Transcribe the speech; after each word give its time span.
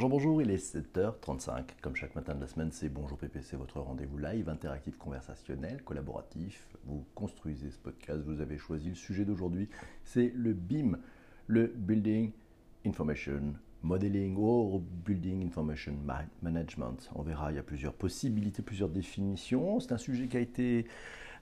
Bonjour, 0.00 0.10
bonjour, 0.10 0.42
il 0.42 0.52
est 0.52 0.76
7h35. 0.76 1.64
Comme 1.82 1.96
chaque 1.96 2.14
matin 2.14 2.36
de 2.36 2.40
la 2.42 2.46
semaine, 2.46 2.70
c'est 2.70 2.88
Bonjour 2.88 3.18
PPC, 3.18 3.56
votre 3.56 3.80
rendez-vous 3.80 4.16
live, 4.16 4.48
interactif, 4.48 4.96
conversationnel, 4.96 5.82
collaboratif. 5.82 6.68
Vous 6.84 7.04
construisez 7.16 7.72
ce 7.72 7.78
podcast, 7.78 8.20
vous 8.24 8.40
avez 8.40 8.58
choisi 8.58 8.90
le 8.90 8.94
sujet 8.94 9.24
d'aujourd'hui, 9.24 9.68
c'est 10.04 10.32
le 10.36 10.52
BIM, 10.52 10.98
le 11.48 11.66
Building 11.74 12.30
Information 12.86 13.54
Modeling 13.82 14.36
ou 14.36 14.80
Building 15.04 15.44
Information 15.44 15.96
Management. 16.42 17.10
On 17.16 17.22
verra, 17.22 17.50
il 17.50 17.56
y 17.56 17.58
a 17.58 17.64
plusieurs 17.64 17.94
possibilités, 17.94 18.62
plusieurs 18.62 18.90
définitions. 18.90 19.80
C'est 19.80 19.90
un 19.90 19.98
sujet 19.98 20.28
qui 20.28 20.36
a 20.36 20.40
été 20.40 20.86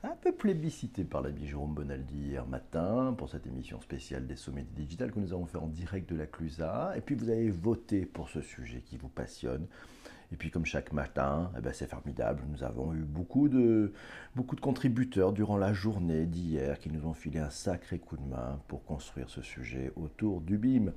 un 0.02 0.16
peu 0.20 0.32
plébiscité 0.32 1.04
par 1.04 1.22
l'ami 1.22 1.46
Jérôme 1.46 1.74
Bonaldi 1.74 2.28
hier 2.28 2.46
matin 2.46 3.14
pour 3.16 3.28
cette 3.28 3.46
émission 3.46 3.80
spéciale 3.80 4.26
des 4.26 4.36
sommets 4.36 4.66
digital 4.74 5.10
que 5.10 5.18
nous 5.18 5.32
avons 5.32 5.46
fait 5.46 5.58
en 5.58 5.68
direct 5.68 6.10
de 6.10 6.16
la 6.16 6.26
Clusa. 6.26 6.92
Et 6.96 7.00
puis 7.00 7.14
vous 7.14 7.30
avez 7.30 7.50
voté 7.50 8.04
pour 8.04 8.28
ce 8.28 8.40
sujet 8.40 8.82
qui 8.84 8.96
vous 8.96 9.09
passionne. 9.09 9.66
Et 10.32 10.36
puis 10.36 10.50
comme 10.50 10.66
chaque 10.66 10.92
matin, 10.92 11.52
eh 11.56 11.60
ben 11.60 11.72
c'est 11.72 11.88
formidable, 11.88 12.42
nous 12.48 12.64
avons 12.64 12.92
eu 12.92 13.02
beaucoup 13.02 13.48
de, 13.48 13.92
beaucoup 14.34 14.56
de 14.56 14.60
contributeurs 14.60 15.32
durant 15.32 15.56
la 15.56 15.72
journée 15.72 16.27
d'hier 16.27 16.78
qui 16.78 16.91
nous 16.91 17.06
ont 17.06 17.14
filé 17.14 17.38
un 17.38 17.50
sacré 17.50 17.98
coup 17.98 18.16
de 18.16 18.24
main 18.24 18.60
pour 18.66 18.84
construire 18.84 19.30
ce 19.30 19.41
sujet 19.41 19.92
autour 19.94 20.41
du 20.41 20.58
BIM. 20.58 20.92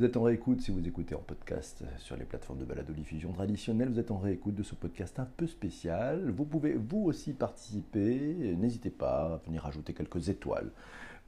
Vous 0.00 0.06
êtes 0.06 0.16
en 0.16 0.22
réécoute 0.22 0.62
si 0.62 0.70
vous 0.70 0.88
écoutez 0.88 1.14
en 1.14 1.18
podcast 1.18 1.84
sur 1.98 2.16
les 2.16 2.24
plateformes 2.24 2.58
de 2.58 2.64
balado-diffusion 2.64 3.34
traditionnelles. 3.34 3.90
Vous 3.90 3.98
êtes 3.98 4.10
en 4.10 4.16
réécoute 4.16 4.54
de 4.54 4.62
ce 4.62 4.74
podcast 4.74 5.18
un 5.18 5.26
peu 5.26 5.46
spécial. 5.46 6.30
Vous 6.30 6.46
pouvez 6.46 6.72
vous 6.72 7.02
aussi 7.04 7.34
participer. 7.34 8.56
N'hésitez 8.56 8.88
pas 8.88 9.34
à 9.34 9.40
venir 9.44 9.66
ajouter 9.66 9.92
quelques 9.92 10.30
étoiles 10.30 10.70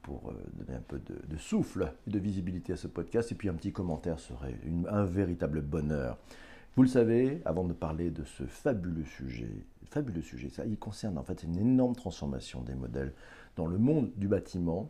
pour 0.01 0.31
euh, 0.31 0.33
donner 0.57 0.75
un 0.75 0.81
peu 0.81 0.97
de, 0.97 1.37
souffle 1.37 1.93
et 2.07 2.09
de 2.09 2.17
visibilité 2.17 2.73
à 2.73 2.75
ce 2.75 2.87
podcast. 2.87 3.31
Et 3.31 3.35
puis 3.35 3.47
un 3.47 3.53
petit 3.53 3.71
commentaire 3.71 4.19
serait 4.19 4.55
un 4.89 5.05
véritable 5.05 5.61
bonheur. 5.61 6.17
Vous 6.75 6.81
le 6.81 6.89
savez, 6.89 7.43
avant 7.45 7.65
de 7.65 7.73
parler 7.73 8.09
de 8.09 8.23
ce 8.23 8.43
fabuleux 8.45 9.05
sujet, 9.05 9.51
fabuleux 9.91 10.23
sujet, 10.23 10.49
ça, 10.49 10.65
il 10.65 10.79
concerne 10.79 11.19
en 11.19 11.23
fait 11.23 11.43
une 11.43 11.59
énorme 11.59 11.95
transformation 11.95 12.63
des 12.63 12.73
modèles 12.73 13.13
dans 13.55 13.67
le 13.67 13.77
monde 13.77 14.09
du 14.17 14.27
bâtiment. 14.27 14.89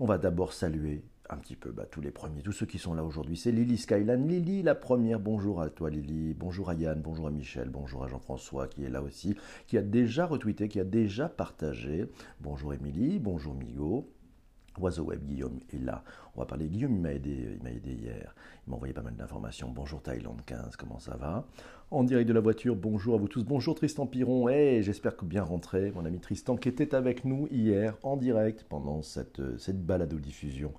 On 0.00 0.06
va 0.06 0.16
d'abord 0.16 0.54
saluer 0.54 1.02
un 1.30 1.36
petit 1.36 1.56
peu 1.56 1.70
bah, 1.70 1.84
tous 1.90 2.00
les 2.00 2.10
premiers, 2.10 2.42
tous 2.42 2.52
ceux 2.52 2.66
qui 2.66 2.78
sont 2.78 2.94
là 2.94 3.04
aujourd'hui. 3.04 3.36
C'est 3.36 3.52
Lily 3.52 3.76
Skyline. 3.76 4.26
Lily, 4.26 4.62
la 4.62 4.74
première. 4.74 5.20
Bonjour 5.20 5.60
à 5.60 5.68
toi, 5.68 5.90
Lily. 5.90 6.34
Bonjour 6.34 6.70
à 6.70 6.74
Yann. 6.74 7.00
Bonjour 7.00 7.26
à 7.26 7.30
Michel. 7.30 7.68
Bonjour 7.68 8.04
à 8.04 8.08
Jean-François 8.08 8.66
qui 8.68 8.84
est 8.84 8.90
là 8.90 9.02
aussi, 9.02 9.36
qui 9.66 9.76
a 9.78 9.82
déjà 9.82 10.26
retweeté, 10.26 10.68
qui 10.68 10.80
a 10.80 10.84
déjà 10.84 11.28
partagé. 11.28 12.06
Bonjour 12.40 12.74
Émilie. 12.74 13.18
Bonjour 13.18 13.54
Migo. 13.54 14.08
Oiseau 14.80 15.04
Web, 15.04 15.24
Guillaume 15.24 15.58
est 15.72 15.82
là. 15.82 16.04
On 16.36 16.40
va 16.40 16.46
parler. 16.46 16.68
Guillaume, 16.68 16.94
il 16.94 17.00
m'a 17.00 17.12
aidé, 17.12 17.56
il 17.56 17.62
m'a 17.62 17.72
aidé 17.72 17.92
hier. 17.92 18.34
Il 18.66 18.70
m'a 18.70 18.76
envoyé 18.76 18.94
pas 18.94 19.02
mal 19.02 19.16
d'informations. 19.16 19.70
Bonjour 19.74 20.00
Thaïlande 20.00 20.40
15, 20.46 20.76
comment 20.76 21.00
ça 21.00 21.16
va? 21.16 21.46
En 21.90 22.04
direct 22.04 22.28
de 22.28 22.32
la 22.32 22.40
voiture, 22.40 22.76
bonjour 22.76 23.14
à 23.14 23.18
vous 23.18 23.28
tous. 23.28 23.44
Bonjour 23.44 23.74
Tristan 23.74 24.06
Piron. 24.06 24.48
Hey, 24.48 24.82
j'espère 24.82 25.16
que 25.16 25.24
bien 25.24 25.42
rentré, 25.42 25.90
mon 25.90 26.04
ami 26.04 26.20
Tristan, 26.20 26.56
qui 26.56 26.68
était 26.68 26.94
avec 26.94 27.24
nous 27.24 27.48
hier 27.50 27.96
en 28.02 28.16
direct 28.16 28.64
pendant 28.68 29.02
cette, 29.02 29.58
cette 29.58 29.84
balado-diffusion 29.84 30.72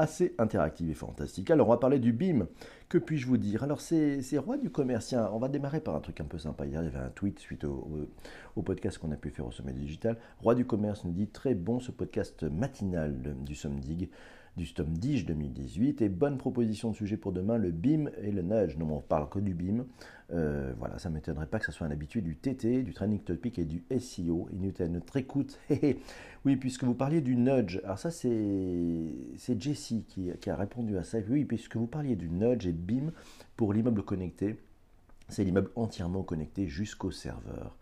assez 0.00 0.34
interactive 0.38 0.90
et 0.90 0.94
fantastique. 0.94 1.50
Alors, 1.50 1.68
on 1.68 1.70
va 1.70 1.76
parler 1.76 1.98
du 1.98 2.12
BIM. 2.12 2.46
Que 2.88 2.98
puis-je 2.98 3.26
vous 3.26 3.36
dire? 3.36 3.62
Alors, 3.62 3.80
c'est 3.80 4.22
Roi 4.38 4.56
du 4.56 4.70
commercien. 4.70 5.30
On 5.32 5.38
va 5.38 5.48
démarrer 5.48 5.80
par 5.80 5.94
un 5.94 6.00
truc 6.00 6.20
un 6.20 6.24
peu 6.24 6.38
sympa. 6.38 6.64
Hier, 6.64 6.82
il 6.82 6.86
y 6.86 6.88
avait 6.88 7.04
un 7.04 7.10
tweet 7.10 7.38
suite 7.38 7.64
au, 7.64 8.08
podcast 8.64 8.98
qu'on 8.98 9.12
a 9.12 9.16
pu 9.16 9.30
faire 9.30 9.46
au 9.46 9.52
Sommet 9.52 9.72
Digital. 9.72 10.16
Roi 10.40 10.54
du 10.54 10.64
commerce 10.64 11.04
nous 11.04 11.12
dit 11.12 11.28
très 11.28 11.54
bon 11.54 11.80
ce 11.80 11.90
podcast 11.90 12.42
matinal 12.44 13.36
du 13.44 13.54
Somdig 13.54 14.08
du 14.60 14.66
Stom 14.66 14.92
2018 14.98 16.02
et 16.02 16.10
bonne 16.10 16.36
proposition 16.36 16.90
de 16.90 16.94
sujet 16.94 17.16
pour 17.16 17.32
demain, 17.32 17.56
le 17.56 17.70
BIM 17.70 18.10
et 18.20 18.30
le 18.30 18.42
nudge. 18.42 18.76
Non, 18.76 18.96
on 18.96 19.00
parle 19.00 19.26
que 19.30 19.38
du 19.38 19.54
BIM. 19.54 19.86
Euh, 20.32 20.74
voilà, 20.78 20.98
ça 20.98 21.08
ne 21.08 21.14
m'étonnerait 21.14 21.46
pas 21.46 21.58
que 21.58 21.64
ce 21.64 21.72
soit 21.72 21.86
un 21.86 21.90
habitué 21.90 22.20
du 22.20 22.36
TT, 22.36 22.82
du 22.82 22.92
Training 22.92 23.20
Topic 23.20 23.58
et 23.58 23.64
du 23.64 23.82
SEO. 23.98 24.50
Et 24.52 24.56
nous 24.56 24.70
notre 24.90 25.16
écoute. 25.16 25.58
oui, 26.44 26.56
puisque 26.56 26.84
vous 26.84 26.92
parliez 26.92 27.22
du 27.22 27.36
nudge. 27.36 27.80
Alors 27.84 27.98
ça, 27.98 28.10
c'est 28.10 29.58
Jessie 29.58 30.04
qui, 30.06 30.30
qui, 30.38 30.50
a 30.50 30.56
répondu 30.56 30.98
à 30.98 31.04
ça. 31.04 31.16
Oui, 31.30 31.46
puisque 31.46 31.76
vous 31.76 31.86
parliez 31.86 32.14
du 32.14 32.28
nudge 32.28 32.66
et 32.66 32.72
BIM 32.72 33.12
pour 33.56 33.72
l'immeuble 33.72 34.02
connecté. 34.02 34.58
C'est 35.30 35.42
l'immeuble 35.42 35.70
entièrement 35.74 36.22
connecté 36.22 36.66
jusqu'au 36.66 37.10
serveur 37.10 37.78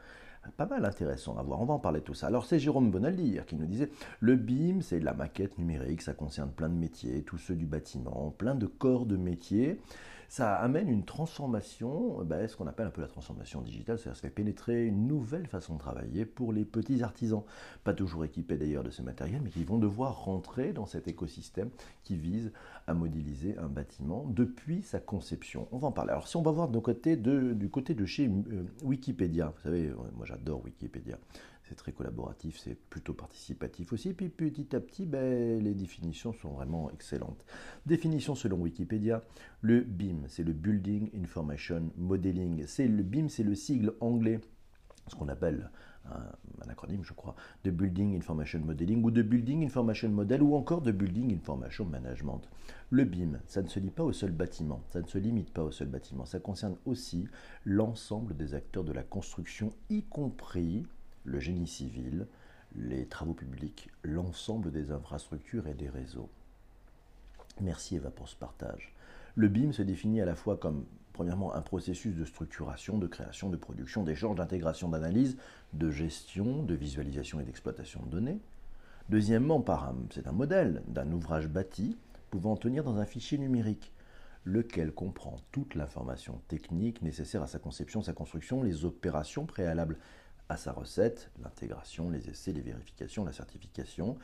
pas 0.56 0.66
mal 0.66 0.84
intéressant 0.84 1.36
à 1.36 1.42
voir. 1.42 1.60
On 1.60 1.64
va 1.64 1.74
en 1.74 1.78
parler 1.78 2.00
de 2.00 2.04
tout 2.04 2.14
ça. 2.14 2.26
Alors 2.26 2.46
c'est 2.46 2.58
Jérôme 2.58 2.90
Bonaldi 2.90 3.38
qui 3.46 3.56
nous 3.56 3.66
disait 3.66 3.90
le 4.20 4.36
BIM, 4.36 4.80
c'est 4.80 5.00
la 5.00 5.14
maquette 5.14 5.58
numérique, 5.58 6.02
ça 6.02 6.14
concerne 6.14 6.50
plein 6.50 6.68
de 6.68 6.74
métiers, 6.74 7.22
tous 7.22 7.38
ceux 7.38 7.54
du 7.54 7.66
bâtiment, 7.66 8.34
plein 8.36 8.54
de 8.54 8.66
corps 8.66 9.06
de 9.06 9.16
métiers 9.16 9.80
ça 10.28 10.56
amène 10.56 10.88
une 10.88 11.04
transformation, 11.04 12.22
ben, 12.22 12.46
ce 12.46 12.54
qu'on 12.54 12.66
appelle 12.66 12.86
un 12.86 12.90
peu 12.90 13.00
la 13.00 13.08
transformation 13.08 13.62
digitale, 13.62 13.98
c'est-à-dire 13.98 14.16
ça 14.16 14.22
fait 14.22 14.30
pénétrer 14.30 14.84
une 14.84 15.06
nouvelle 15.06 15.46
façon 15.46 15.74
de 15.74 15.78
travailler 15.78 16.26
pour 16.26 16.52
les 16.52 16.66
petits 16.66 17.02
artisans, 17.02 17.42
pas 17.82 17.94
toujours 17.94 18.24
équipés 18.26 18.58
d'ailleurs 18.58 18.84
de 18.84 18.90
ce 18.90 19.00
matériel, 19.00 19.40
mais 19.42 19.50
qui 19.50 19.64
vont 19.64 19.78
devoir 19.78 20.24
rentrer 20.24 20.74
dans 20.74 20.84
cet 20.84 21.08
écosystème 21.08 21.70
qui 22.04 22.16
vise 22.16 22.52
à 22.88 22.94
modéliser 22.94 23.56
un 23.58 23.68
bâtiment 23.68 24.24
depuis 24.24 24.82
sa 24.82 24.98
conception. 24.98 25.68
On 25.72 25.78
va 25.78 25.88
en 25.88 25.92
parler. 25.92 26.10
Alors 26.10 26.26
si 26.26 26.36
on 26.36 26.42
va 26.42 26.50
voir 26.50 26.68
de 26.68 26.78
côté 26.78 27.16
de, 27.16 27.52
du 27.52 27.68
côté 27.68 27.94
de 27.94 28.06
chez 28.06 28.26
euh, 28.28 28.64
Wikipédia, 28.82 29.52
vous 29.54 29.62
savez, 29.62 29.92
moi 30.16 30.24
j'adore 30.24 30.64
Wikipédia, 30.64 31.18
c'est 31.64 31.74
très 31.74 31.92
collaboratif, 31.92 32.58
c'est 32.58 32.76
plutôt 32.88 33.12
participatif 33.12 33.92
aussi. 33.92 34.14
Puis 34.14 34.30
petit 34.30 34.74
à 34.74 34.80
petit, 34.80 35.04
ben, 35.04 35.62
les 35.62 35.74
définitions 35.74 36.32
sont 36.32 36.48
vraiment 36.48 36.90
excellentes. 36.90 37.44
Définition 37.84 38.34
selon 38.34 38.56
Wikipédia, 38.56 39.22
le 39.60 39.80
BIM, 39.80 40.22
c'est 40.26 40.42
le 40.42 40.54
Building 40.54 41.10
Information 41.14 41.90
Modeling. 41.98 42.64
C'est 42.66 42.88
le 42.88 43.02
BIM, 43.02 43.28
c'est 43.28 43.42
le 43.42 43.54
sigle 43.54 43.92
anglais, 44.00 44.40
ce 45.08 45.14
qu'on 45.14 45.28
appelle 45.28 45.70
un, 46.10 46.68
acronyme, 46.68 47.04
je 47.04 47.12
crois, 47.12 47.34
de 47.64 47.70
Building 47.70 48.16
Information 48.16 48.60
Modeling 48.60 49.02
ou 49.02 49.10
de 49.10 49.22
Building 49.22 49.64
Information 49.64 50.08
Model 50.08 50.42
ou 50.42 50.54
encore 50.54 50.82
de 50.82 50.92
Building 50.92 51.34
Information 51.34 51.84
Management. 51.84 52.42
Le 52.90 53.04
BIM, 53.04 53.38
ça 53.46 53.62
ne 53.62 53.68
se 53.68 53.78
lit 53.80 53.90
pas 53.90 54.02
au 54.02 54.12
seul 54.12 54.32
bâtiment, 54.32 54.82
ça 54.90 55.00
ne 55.00 55.06
se 55.06 55.18
limite 55.18 55.50
pas 55.52 55.62
au 55.62 55.70
seul 55.70 55.88
bâtiment, 55.88 56.24
ça 56.24 56.40
concerne 56.40 56.76
aussi 56.86 57.28
l'ensemble 57.64 58.36
des 58.36 58.54
acteurs 58.54 58.84
de 58.84 58.92
la 58.92 59.02
construction, 59.02 59.72
y 59.90 60.02
compris 60.02 60.86
le 61.24 61.38
génie 61.38 61.66
civil, 61.66 62.26
les 62.74 63.06
travaux 63.06 63.34
publics, 63.34 63.90
l'ensemble 64.02 64.70
des 64.70 64.90
infrastructures 64.90 65.66
et 65.66 65.74
des 65.74 65.88
réseaux. 65.88 66.30
Merci 67.60 67.96
Eva 67.96 68.10
pour 68.10 68.28
ce 68.28 68.36
partage. 68.36 68.94
Le 69.34 69.48
BIM 69.48 69.72
se 69.72 69.82
définit 69.82 70.20
à 70.20 70.24
la 70.26 70.34
fois 70.34 70.56
comme, 70.56 70.84
premièrement, 71.18 71.52
un 71.52 71.62
processus 71.62 72.14
de 72.14 72.24
structuration, 72.24 72.96
de 72.96 73.08
création, 73.08 73.50
de 73.50 73.56
production, 73.56 74.04
d'échange, 74.04 74.36
d'intégration, 74.36 74.88
d'analyse, 74.88 75.36
de 75.72 75.90
gestion, 75.90 76.62
de 76.62 76.76
visualisation 76.76 77.40
et 77.40 77.42
d'exploitation 77.42 78.00
de 78.06 78.08
données. 78.08 78.38
Deuxièmement, 79.08 79.64
c'est 80.10 80.28
un 80.28 80.32
modèle 80.32 80.80
d'un 80.86 81.10
ouvrage 81.10 81.48
bâti 81.48 81.96
pouvant 82.30 82.56
tenir 82.56 82.84
dans 82.84 82.98
un 82.98 83.04
fichier 83.04 83.36
numérique, 83.36 83.92
lequel 84.44 84.92
comprend 84.92 85.40
toute 85.50 85.74
l'information 85.74 86.40
technique 86.46 87.02
nécessaire 87.02 87.42
à 87.42 87.48
sa 87.48 87.58
conception, 87.58 88.00
sa 88.00 88.12
construction, 88.12 88.62
les 88.62 88.84
opérations 88.84 89.44
préalables 89.44 89.96
à 90.48 90.56
sa 90.56 90.70
recette, 90.70 91.32
l'intégration, 91.42 92.10
les 92.10 92.30
essais, 92.30 92.52
les 92.52 92.60
vérifications, 92.60 93.24
la 93.24 93.32
certification. 93.32 94.16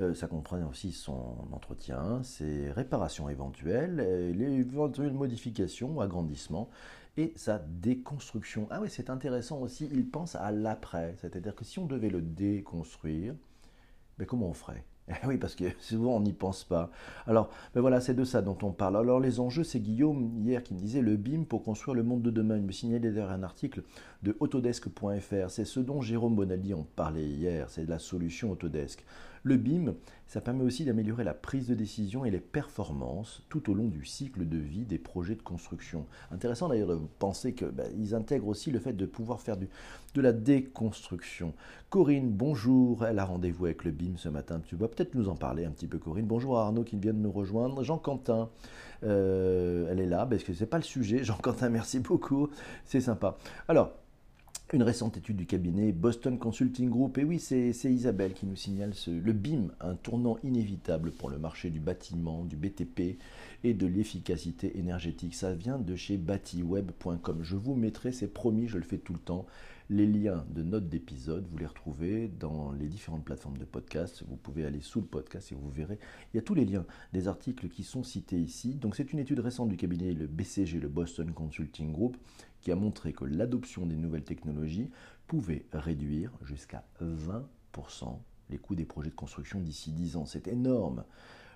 Euh, 0.00 0.12
ça 0.14 0.26
comprend 0.26 0.60
aussi 0.68 0.90
son 0.90 1.36
entretien, 1.52 2.22
ses 2.24 2.70
réparations 2.72 3.28
éventuelles, 3.28 3.96
les 4.36 4.60
éventuelles 4.60 5.12
modifications, 5.12 6.00
agrandissements 6.00 6.68
et 7.16 7.32
sa 7.36 7.58
déconstruction. 7.58 8.66
Ah 8.70 8.80
oui, 8.82 8.88
c'est 8.90 9.08
intéressant 9.08 9.60
aussi, 9.60 9.88
il 9.92 10.08
pense 10.08 10.34
à 10.34 10.50
l'après, 10.50 11.14
c'est-à-dire 11.20 11.54
que 11.54 11.64
si 11.64 11.78
on 11.78 11.86
devait 11.86 12.10
le 12.10 12.22
déconstruire, 12.22 13.34
mais 14.18 14.26
comment 14.26 14.48
on 14.48 14.54
ferait? 14.54 14.84
Eh 15.22 15.26
oui, 15.26 15.36
parce 15.36 15.54
que 15.54 15.64
souvent 15.80 16.16
on 16.16 16.20
n'y 16.20 16.32
pense 16.32 16.64
pas. 16.64 16.90
Alors, 17.26 17.50
ben 17.74 17.82
voilà, 17.82 18.00
c'est 18.00 18.14
de 18.14 18.24
ça 18.24 18.40
dont 18.40 18.56
on 18.62 18.72
parle. 18.72 18.96
Alors, 18.96 19.20
les 19.20 19.38
enjeux, 19.38 19.64
c'est 19.64 19.80
Guillaume 19.80 20.40
hier 20.42 20.62
qui 20.62 20.72
me 20.72 20.78
disait 20.78 21.02
le 21.02 21.16
BIM 21.16 21.44
pour 21.44 21.62
construire 21.62 21.94
le 21.94 22.02
monde 22.02 22.22
de 22.22 22.30
demain. 22.30 22.56
Il 22.56 22.62
me 22.62 22.72
signalait 22.72 23.10
d'ailleurs 23.10 23.30
un 23.30 23.42
article 23.42 23.82
de 24.22 24.34
autodesk.fr. 24.40 25.50
C'est 25.50 25.66
ce 25.66 25.80
dont 25.80 26.00
Jérôme 26.00 26.36
Bonaldi 26.36 26.72
en 26.72 26.84
parlait 26.96 27.26
hier. 27.26 27.68
C'est 27.68 27.86
la 27.86 27.98
solution 27.98 28.50
Autodesk. 28.50 29.04
Le 29.46 29.58
BIM, 29.58 29.92
ça 30.26 30.40
permet 30.40 30.64
aussi 30.64 30.86
d'améliorer 30.86 31.22
la 31.22 31.34
prise 31.34 31.68
de 31.68 31.74
décision 31.74 32.24
et 32.24 32.30
les 32.30 32.40
performances 32.40 33.42
tout 33.50 33.70
au 33.70 33.74
long 33.74 33.88
du 33.88 34.06
cycle 34.06 34.48
de 34.48 34.56
vie 34.56 34.86
des 34.86 34.96
projets 34.96 35.34
de 35.34 35.42
construction. 35.42 36.06
Intéressant 36.30 36.68
d'ailleurs 36.68 36.88
de 36.88 36.98
penser 37.18 37.52
qu'ils 37.52 37.68
ben, 37.68 38.14
intègrent 38.14 38.48
aussi 38.48 38.70
le 38.70 38.78
fait 38.78 38.94
de 38.94 39.04
pouvoir 39.04 39.42
faire 39.42 39.58
de 39.58 40.20
la 40.22 40.32
déconstruction. 40.32 41.52
Corinne, 41.90 42.30
bonjour, 42.30 43.04
elle 43.04 43.18
a 43.18 43.26
rendez-vous 43.26 43.66
avec 43.66 43.84
le 43.84 43.90
BIM 43.90 44.16
ce 44.16 44.30
matin. 44.30 44.62
Tu 44.64 44.76
vas 44.76 44.88
peut-être 44.88 45.14
nous 45.14 45.28
en 45.28 45.36
parler 45.36 45.66
un 45.66 45.72
petit 45.72 45.88
peu, 45.88 45.98
Corinne. 45.98 46.26
Bonjour 46.26 46.58
à 46.58 46.62
Arnaud 46.62 46.82
qui 46.82 46.96
vient 46.96 47.12
de 47.12 47.18
nous 47.18 47.30
rejoindre. 47.30 47.82
Jean-Quentin, 47.82 48.48
euh, 49.02 49.88
elle 49.90 50.00
est 50.00 50.06
là, 50.06 50.24
parce 50.24 50.42
que 50.42 50.54
ce 50.54 50.60
n'est 50.60 50.70
pas 50.70 50.78
le 50.78 50.84
sujet. 50.84 51.22
Jean-Quentin, 51.22 51.68
merci 51.68 52.00
beaucoup, 52.00 52.48
c'est 52.86 53.02
sympa. 53.02 53.36
Alors, 53.68 53.92
Une 54.74 54.82
récente 54.82 55.16
étude 55.16 55.36
du 55.36 55.46
cabinet 55.46 55.92
Boston 55.92 56.36
Consulting 56.36 56.90
Group, 56.90 57.16
et 57.18 57.22
oui, 57.22 57.38
c'est 57.38 57.70
Isabelle 57.84 58.32
qui 58.32 58.44
nous 58.44 58.56
signale 58.56 58.92
ce, 58.92 59.12
le 59.12 59.32
BIM, 59.32 59.68
un 59.80 59.94
tournant 59.94 60.36
inévitable 60.42 61.12
pour 61.12 61.30
le 61.30 61.38
marché 61.38 61.70
du 61.70 61.78
bâtiment, 61.78 62.44
du 62.44 62.56
BTP 62.56 63.16
et 63.62 63.72
de 63.72 63.86
l'efficacité 63.86 64.76
énergétique. 64.76 65.36
Ça 65.36 65.54
vient 65.54 65.78
de 65.78 65.94
chez 65.94 66.16
batiweb.com. 66.16 67.38
Je 67.42 67.54
vous 67.54 67.76
mettrai, 67.76 68.10
c'est 68.10 68.26
promis, 68.26 68.66
je 68.66 68.78
le 68.78 68.82
fais 68.82 68.98
tout 68.98 69.12
le 69.12 69.20
temps, 69.20 69.46
les 69.90 70.06
liens 70.06 70.44
de 70.50 70.62
notes 70.62 70.88
d'épisode, 70.88 71.46
vous 71.50 71.58
les 71.58 71.66
retrouvez 71.66 72.28
dans 72.40 72.72
les 72.72 72.86
différentes 72.86 73.24
plateformes 73.24 73.58
de 73.58 73.64
podcast. 73.64 74.24
Vous 74.26 74.36
pouvez 74.36 74.64
aller 74.64 74.80
sous 74.80 75.00
le 75.00 75.06
podcast 75.06 75.52
et 75.52 75.54
vous 75.54 75.70
verrez. 75.70 75.98
Il 76.32 76.38
y 76.38 76.40
a 76.40 76.42
tous 76.42 76.54
les 76.54 76.64
liens 76.64 76.86
des 77.12 77.28
articles 77.28 77.68
qui 77.68 77.84
sont 77.84 78.02
cités 78.02 78.40
ici. 78.40 78.74
Donc 78.74 78.96
c'est 78.96 79.12
une 79.12 79.18
étude 79.18 79.40
récente 79.40 79.68
du 79.68 79.76
cabinet 79.76 80.14
le 80.14 80.26
BCG, 80.26 80.80
le 80.80 80.88
Boston 80.88 81.30
Consulting 81.32 81.92
Group, 81.92 82.16
qui 82.64 82.72
a 82.72 82.76
montré 82.76 83.12
que 83.12 83.26
l'adoption 83.26 83.84
des 83.84 83.96
nouvelles 83.96 84.24
technologies 84.24 84.90
pouvait 85.26 85.66
réduire 85.74 86.32
jusqu'à 86.42 86.82
20% 87.02 88.18
les 88.48 88.56
coûts 88.56 88.74
des 88.74 88.86
projets 88.86 89.10
de 89.10 89.14
construction 89.14 89.60
d'ici 89.60 89.92
10 89.92 90.16
ans. 90.16 90.24
C'est 90.24 90.48
énorme. 90.48 91.04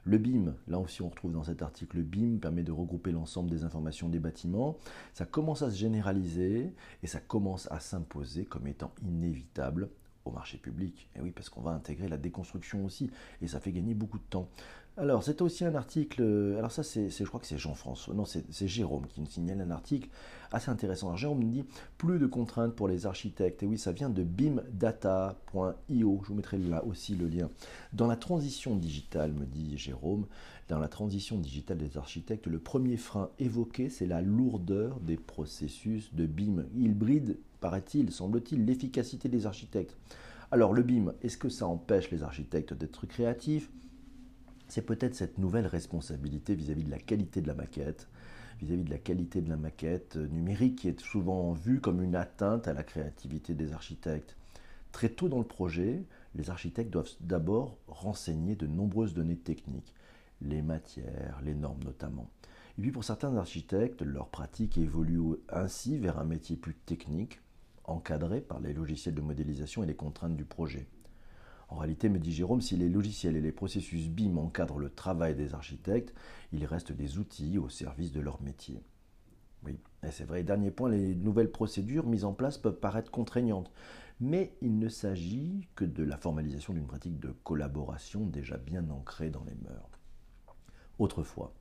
Le 0.04 0.18
BIM, 0.18 0.54
là 0.68 0.78
aussi 0.78 1.00
on 1.00 1.08
retrouve 1.08 1.32
dans 1.32 1.44
cet 1.44 1.62
article, 1.62 1.96
le 1.96 2.02
BIM 2.02 2.38
permet 2.38 2.62
de 2.62 2.72
regrouper 2.72 3.10
l'ensemble 3.10 3.48
des 3.48 3.64
informations 3.64 4.10
des 4.10 4.18
bâtiments. 4.18 4.76
Ça 5.14 5.24
commence 5.24 5.62
à 5.62 5.70
se 5.70 5.76
généraliser 5.76 6.74
et 7.02 7.06
ça 7.06 7.20
commence 7.20 7.70
à 7.70 7.80
s'imposer 7.80 8.44
comme 8.44 8.66
étant 8.66 8.92
inévitable 9.02 9.88
au 10.26 10.30
marché 10.30 10.58
public. 10.58 11.08
Et 11.16 11.22
oui, 11.22 11.30
parce 11.30 11.48
qu'on 11.48 11.62
va 11.62 11.70
intégrer 11.70 12.08
la 12.08 12.18
déconstruction 12.18 12.84
aussi 12.84 13.10
et 13.40 13.48
ça 13.48 13.60
fait 13.60 13.72
gagner 13.72 13.94
beaucoup 13.94 14.18
de 14.18 14.28
temps. 14.28 14.50
Alors, 15.00 15.22
c'est 15.22 15.42
aussi 15.42 15.64
un 15.64 15.76
article, 15.76 16.22
euh, 16.22 16.58
alors 16.58 16.72
ça, 16.72 16.82
c'est, 16.82 17.08
je 17.08 17.22
crois 17.24 17.38
que 17.38 17.46
c'est 17.46 17.56
Jean-François, 17.56 18.14
non, 18.14 18.24
c'est, 18.24 18.44
Jérôme 18.66 19.06
qui 19.06 19.20
nous 19.20 19.28
signale 19.28 19.60
un 19.60 19.70
article 19.70 20.08
assez 20.50 20.72
intéressant. 20.72 21.06
Alors, 21.06 21.16
Jérôme 21.16 21.38
me 21.38 21.44
dit 21.44 21.64
plus 21.98 22.18
de 22.18 22.26
contraintes 22.26 22.74
pour 22.74 22.88
les 22.88 23.06
architectes. 23.06 23.62
Et 23.62 23.66
oui, 23.66 23.78
ça 23.78 23.92
vient 23.92 24.10
de 24.10 24.24
bimdata.io. 24.24 26.20
Je 26.24 26.28
vous 26.28 26.34
mettrai 26.34 26.58
là 26.58 26.84
aussi 26.84 27.14
le 27.14 27.28
lien. 27.28 27.48
Dans 27.92 28.08
la 28.08 28.16
transition 28.16 28.74
digitale, 28.74 29.32
me 29.34 29.46
dit 29.46 29.78
Jérôme, 29.78 30.26
dans 30.68 30.80
la 30.80 30.88
transition 30.88 31.38
digitale 31.38 31.78
des 31.78 31.96
architectes, 31.96 32.48
le 32.48 32.58
premier 32.58 32.96
frein 32.96 33.30
évoqué, 33.38 33.90
c'est 33.90 34.06
la 34.06 34.20
lourdeur 34.20 34.98
des 34.98 35.16
processus 35.16 36.12
de 36.12 36.26
BIM. 36.26 36.64
Il 36.74 36.94
bride, 36.98 37.38
paraît-il, 37.60 38.10
semble-t-il, 38.10 38.64
l'efficacité 38.64 39.28
des 39.28 39.46
architectes. 39.46 39.96
Alors, 40.50 40.72
le 40.72 40.82
BIM, 40.82 41.12
est-ce 41.22 41.38
que 41.38 41.50
ça 41.50 41.68
empêche 41.68 42.10
les 42.10 42.24
architectes 42.24 42.74
d'être 42.74 43.06
créatifs? 43.06 43.70
C'est 44.68 44.82
peut-être 44.82 45.14
cette 45.14 45.38
nouvelle 45.38 45.66
responsabilité 45.66 46.54
vis-à-vis 46.54 46.84
de 46.84 46.90
la 46.90 46.98
qualité 46.98 47.40
de 47.40 47.48
la 47.48 47.54
maquette, 47.54 48.08
vis-à-vis 48.60 48.84
de 48.84 48.90
la 48.90 48.98
qualité 48.98 49.40
de 49.40 49.48
la 49.48 49.56
maquette 49.56 50.16
numérique 50.16 50.76
qui 50.76 50.88
est 50.88 51.00
souvent 51.00 51.52
vue 51.52 51.80
comme 51.80 52.02
une 52.02 52.16
atteinte 52.16 52.68
à 52.68 52.72
la 52.72 52.82
créativité 52.82 53.54
des 53.54 53.72
architectes. 53.72 54.36
Très 54.92 55.10
tôt 55.10 55.28
dans 55.28 55.38
le 55.38 55.44
projet, 55.44 56.04
les 56.34 56.50
architectes 56.50 56.90
doivent 56.90 57.10
d'abord 57.20 57.78
renseigner 57.86 58.56
de 58.56 58.66
nombreuses 58.66 59.14
données 59.14 59.36
techniques, 59.36 59.94
les 60.40 60.62
matières, 60.62 61.40
les 61.44 61.54
normes 61.54 61.82
notamment. 61.84 62.30
Et 62.78 62.82
puis 62.82 62.92
pour 62.92 63.04
certains 63.04 63.36
architectes, 63.36 64.02
leur 64.02 64.28
pratique 64.28 64.78
évolue 64.78 65.36
ainsi 65.48 65.98
vers 65.98 66.18
un 66.18 66.24
métier 66.24 66.56
plus 66.56 66.74
technique, 66.74 67.40
encadré 67.84 68.40
par 68.40 68.60
les 68.60 68.72
logiciels 68.72 69.14
de 69.14 69.20
modélisation 69.20 69.82
et 69.82 69.86
les 69.86 69.96
contraintes 69.96 70.36
du 70.36 70.44
projet. 70.44 70.86
En 71.68 71.76
réalité, 71.76 72.08
me 72.08 72.18
dit 72.18 72.32
Jérôme, 72.32 72.62
si 72.62 72.76
les 72.76 72.88
logiciels 72.88 73.36
et 73.36 73.40
les 73.40 73.52
processus 73.52 74.08
BIM 74.08 74.38
encadrent 74.38 74.78
le 74.78 74.90
travail 74.90 75.34
des 75.34 75.54
architectes, 75.54 76.14
il 76.52 76.64
reste 76.64 76.92
des 76.92 77.18
outils 77.18 77.58
au 77.58 77.68
service 77.68 78.10
de 78.10 78.20
leur 78.20 78.40
métier. 78.40 78.82
Oui, 79.64 79.78
et 80.02 80.10
c'est 80.10 80.24
vrai. 80.24 80.42
Dernier 80.44 80.70
point, 80.70 80.88
les 80.88 81.14
nouvelles 81.14 81.50
procédures 81.50 82.06
mises 82.06 82.24
en 82.24 82.32
place 82.32 82.56
peuvent 82.56 82.78
paraître 82.78 83.10
contraignantes, 83.10 83.70
mais 84.20 84.56
il 84.62 84.78
ne 84.78 84.88
s'agit 84.88 85.68
que 85.74 85.84
de 85.84 86.02
la 86.02 86.16
formalisation 86.16 86.72
d'une 86.72 86.86
pratique 86.86 87.20
de 87.20 87.34
collaboration 87.44 88.24
déjà 88.24 88.56
bien 88.56 88.88
ancrée 88.90 89.30
dans 89.30 89.44
les 89.44 89.56
mœurs. 89.56 89.90
Autrefois, 90.98 91.52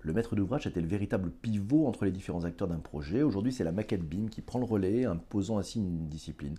le 0.00 0.12
maître 0.12 0.36
d'ouvrage 0.36 0.66
était 0.66 0.80
le 0.80 0.86
véritable 0.86 1.30
pivot 1.30 1.86
entre 1.86 2.04
les 2.04 2.12
différents 2.12 2.44
acteurs 2.44 2.68
d'un 2.68 2.78
projet. 2.78 3.22
Aujourd'hui, 3.22 3.52
c'est 3.52 3.64
la 3.64 3.72
maquette 3.72 4.08
BIM 4.08 4.28
qui 4.28 4.42
prend 4.42 4.60
le 4.60 4.64
relais, 4.64 5.04
imposant 5.04 5.58
ainsi 5.58 5.80
une 5.80 6.08
discipline 6.08 6.56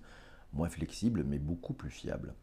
moins 0.54 0.70
flexible 0.70 1.24
mais 1.24 1.40
beaucoup 1.40 1.74
plus 1.74 1.90
fiable. 1.90 2.34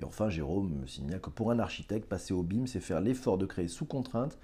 Et 0.00 0.04
enfin, 0.04 0.30
Jérôme 0.30 0.70
me 0.80 0.86
signale 0.86 1.20
que 1.20 1.30
pour 1.30 1.50
un 1.50 1.58
architecte, 1.58 2.08
passer 2.08 2.32
au 2.32 2.42
BIM, 2.42 2.66
c'est 2.66 2.80
faire 2.80 3.00
l'effort 3.00 3.38
de 3.38 3.46
créer 3.46 3.68
sous 3.68 3.84
contrainte, 3.84 4.38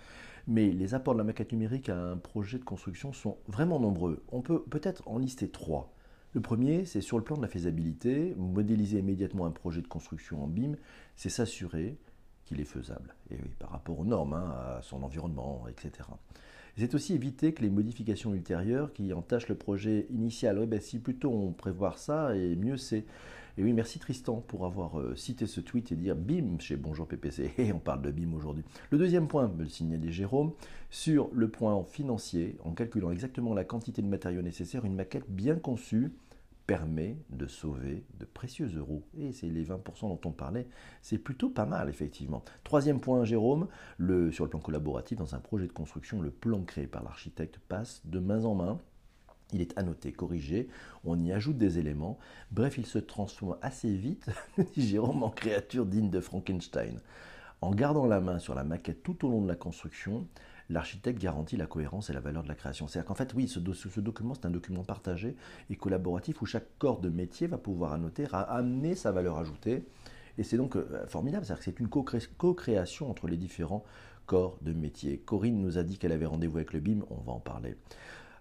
mais 0.46 0.70
les 0.70 0.94
apports 0.94 1.14
de 1.14 1.18
la 1.18 1.24
maquette 1.24 1.52
numérique 1.52 1.88
à 1.88 1.98
un 1.98 2.16
projet 2.16 2.58
de 2.58 2.64
construction 2.64 3.12
sont 3.12 3.38
vraiment 3.48 3.80
nombreux. 3.80 4.22
On 4.30 4.42
peut 4.42 4.62
peut-être 4.62 5.02
en 5.08 5.18
lister 5.18 5.48
trois. 5.48 5.92
Le 6.34 6.40
premier, 6.40 6.84
c'est 6.84 7.00
sur 7.00 7.16
le 7.16 7.24
plan 7.24 7.36
de 7.36 7.42
la 7.42 7.48
faisabilité, 7.48 8.34
modéliser 8.36 8.98
immédiatement 8.98 9.46
un 9.46 9.50
projet 9.50 9.80
de 9.80 9.88
construction 9.88 10.44
en 10.44 10.46
BIM, 10.46 10.74
c'est 11.16 11.30
s'assurer 11.30 11.96
qu'il 12.44 12.60
est 12.60 12.64
faisable, 12.64 13.14
et 13.30 13.36
oui, 13.42 13.50
par 13.58 13.70
rapport 13.70 13.98
aux 13.98 14.04
normes, 14.04 14.34
hein, 14.34 14.54
à 14.78 14.82
son 14.82 15.02
environnement, 15.02 15.64
etc. 15.68 16.08
C'est 16.76 16.94
aussi 16.94 17.14
éviter 17.14 17.54
que 17.54 17.62
les 17.62 17.70
modifications 17.70 18.34
ultérieures 18.34 18.92
qui 18.92 19.12
entachent 19.14 19.48
le 19.48 19.54
projet 19.54 20.06
initial. 20.10 20.58
Oui, 20.58 20.66
ben, 20.66 20.78
si 20.78 20.98
plutôt 20.98 21.32
on 21.32 21.52
prévoit 21.52 21.94
ça, 21.96 22.36
et 22.36 22.54
mieux 22.54 22.76
c'est. 22.76 23.04
Et 23.58 23.64
oui, 23.64 23.72
merci 23.72 23.98
Tristan 23.98 24.42
pour 24.46 24.66
avoir 24.66 25.00
euh, 25.00 25.16
cité 25.16 25.46
ce 25.46 25.62
tweet 25.62 25.90
et 25.90 25.96
dire 25.96 26.14
bim 26.14 26.58
chez 26.58 26.76
Bonjour 26.76 27.08
PPC. 27.08 27.52
Et 27.58 27.72
on 27.72 27.78
parle 27.78 28.02
de 28.02 28.10
bim 28.10 28.34
aujourd'hui. 28.34 28.62
Le 28.90 28.98
deuxième 28.98 29.28
point, 29.28 29.48
me 29.48 29.62
le 29.62 29.68
signalait 29.68 30.12
Jérôme, 30.12 30.52
sur 30.90 31.30
le 31.32 31.48
point 31.48 31.82
financier, 31.84 32.58
en 32.64 32.72
calculant 32.72 33.10
exactement 33.10 33.54
la 33.54 33.64
quantité 33.64 34.02
de 34.02 34.08
matériaux 34.08 34.42
nécessaires, 34.42 34.84
une 34.84 34.94
maquette 34.94 35.30
bien 35.30 35.56
conçue 35.56 36.12
permet 36.66 37.16
de 37.30 37.46
sauver 37.46 38.04
de 38.20 38.26
précieux 38.26 38.68
euros. 38.76 39.04
Et 39.16 39.32
c'est 39.32 39.48
les 39.48 39.64
20% 39.64 40.00
dont 40.02 40.20
on 40.26 40.32
parlait, 40.32 40.66
c'est 41.00 41.16
plutôt 41.16 41.48
pas 41.48 41.64
mal 41.64 41.88
effectivement. 41.88 42.44
Troisième 42.62 43.00
point, 43.00 43.24
Jérôme, 43.24 43.68
sur 44.32 44.44
le 44.44 44.50
plan 44.50 44.60
collaboratif, 44.60 45.16
dans 45.16 45.34
un 45.34 45.40
projet 45.40 45.66
de 45.66 45.72
construction, 45.72 46.20
le 46.20 46.30
plan 46.30 46.62
créé 46.62 46.86
par 46.86 47.04
l'architecte 47.04 47.58
passe 47.68 48.02
de 48.04 48.18
main 48.18 48.44
en 48.44 48.54
main. 48.54 48.78
Il 49.52 49.60
est 49.60 49.78
annoté, 49.78 50.12
corrigé, 50.12 50.68
on 51.04 51.22
y 51.22 51.32
ajoute 51.32 51.56
des 51.56 51.78
éléments. 51.78 52.18
Bref, 52.50 52.78
il 52.78 52.86
se 52.86 52.98
transforme 52.98 53.56
assez 53.62 53.94
vite, 53.94 54.28
dit 54.58 54.66
Jérôme, 54.88 55.22
en 55.22 55.30
créature 55.30 55.86
digne 55.86 56.10
de 56.10 56.20
Frankenstein. 56.20 57.00
En 57.60 57.74
gardant 57.74 58.06
la 58.06 58.20
main 58.20 58.38
sur 58.38 58.54
la 58.54 58.64
maquette 58.64 59.02
tout 59.02 59.24
au 59.24 59.30
long 59.30 59.40
de 59.40 59.48
la 59.48 59.54
construction, 59.54 60.26
l'architecte 60.68 61.20
garantit 61.20 61.56
la 61.56 61.66
cohérence 61.66 62.10
et 62.10 62.12
la 62.12 62.20
valeur 62.20 62.42
de 62.42 62.48
la 62.48 62.54
création. 62.54 62.88
C'est-à-dire 62.88 63.06
qu'en 63.06 63.14
fait, 63.14 63.32
oui, 63.34 63.48
ce, 63.48 63.60
document, 64.00 64.34
c'est 64.34 64.46
un 64.46 64.50
document 64.50 64.84
partagé 64.84 65.36
et 65.70 65.76
collaboratif 65.76 66.42
où 66.42 66.46
chaque 66.46 66.78
corps 66.78 67.00
de 67.00 67.08
métier 67.08 67.46
va 67.46 67.58
pouvoir 67.58 67.92
annoter, 67.92 68.26
amener 68.32 68.94
sa 68.94 69.12
valeur 69.12 69.38
ajoutée. 69.38 69.84
Et 70.38 70.42
c'est 70.42 70.56
donc 70.56 70.76
euh, 70.76 71.06
formidable, 71.06 71.46
c'est-à-dire 71.46 71.64
que 71.64 71.70
c'est 71.70 71.80
une 71.80 71.88
co-création 71.88 73.10
entre 73.10 73.26
les 73.26 73.38
différents 73.38 73.84
corps 74.26 74.58
de 74.60 74.72
métier. 74.72 75.18
Corinne 75.18 75.60
nous 75.60 75.78
a 75.78 75.82
dit 75.82 75.98
qu'elle 75.98 76.12
avait 76.12 76.26
rendez-vous 76.26 76.58
avec 76.58 76.72
le 76.72 76.80
BIM, 76.80 77.00
on 77.10 77.20
va 77.22 77.32
en 77.32 77.40
parler. 77.40 77.76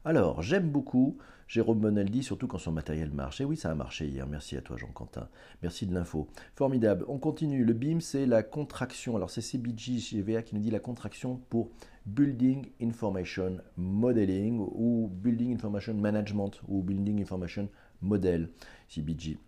Alors, 0.07 0.43
j'aime 0.43 0.69
beaucoup 0.69 1.17
Jérôme 1.47 1.79
Monaldi, 1.79 2.21
surtout 2.21 2.45
quand 2.45 2.59
son 2.59 2.71
matériel 2.71 3.09
marche. 3.09 3.41
Et 3.41 3.43
oui, 3.43 3.57
ça 3.57 3.71
a 3.71 3.75
marché 3.75 4.05
hier. 4.05 4.27
Merci 4.27 4.55
à 4.55 4.61
toi, 4.61 4.77
Jean-Quentin. 4.77 5.27
Merci 5.63 5.87
de 5.87 5.95
l'info. 5.95 6.27
Formidable. 6.53 7.05
On 7.07 7.17
continue. 7.17 7.65
Le 7.65 7.73
BIM, 7.73 7.99
c'est 8.01 8.27
la 8.27 8.43
contraction. 8.43 9.15
Alors, 9.15 9.31
c'est 9.31 9.41
CBG 9.41 9.97
GVA 9.97 10.43
qui 10.43 10.53
nous 10.53 10.61
dit 10.61 10.69
la 10.69 10.79
contraction 10.79 11.41
pour 11.49 11.71
Building 12.05 12.67
Information 12.83 13.57
Modeling 13.77 14.59
ou 14.59 15.09
Building 15.11 15.55
Information 15.55 15.95
Management 15.95 16.51
ou 16.67 16.83
Building 16.83 17.19
Information 17.23 17.67
Model, 18.03 18.51
CBG. 18.87 19.39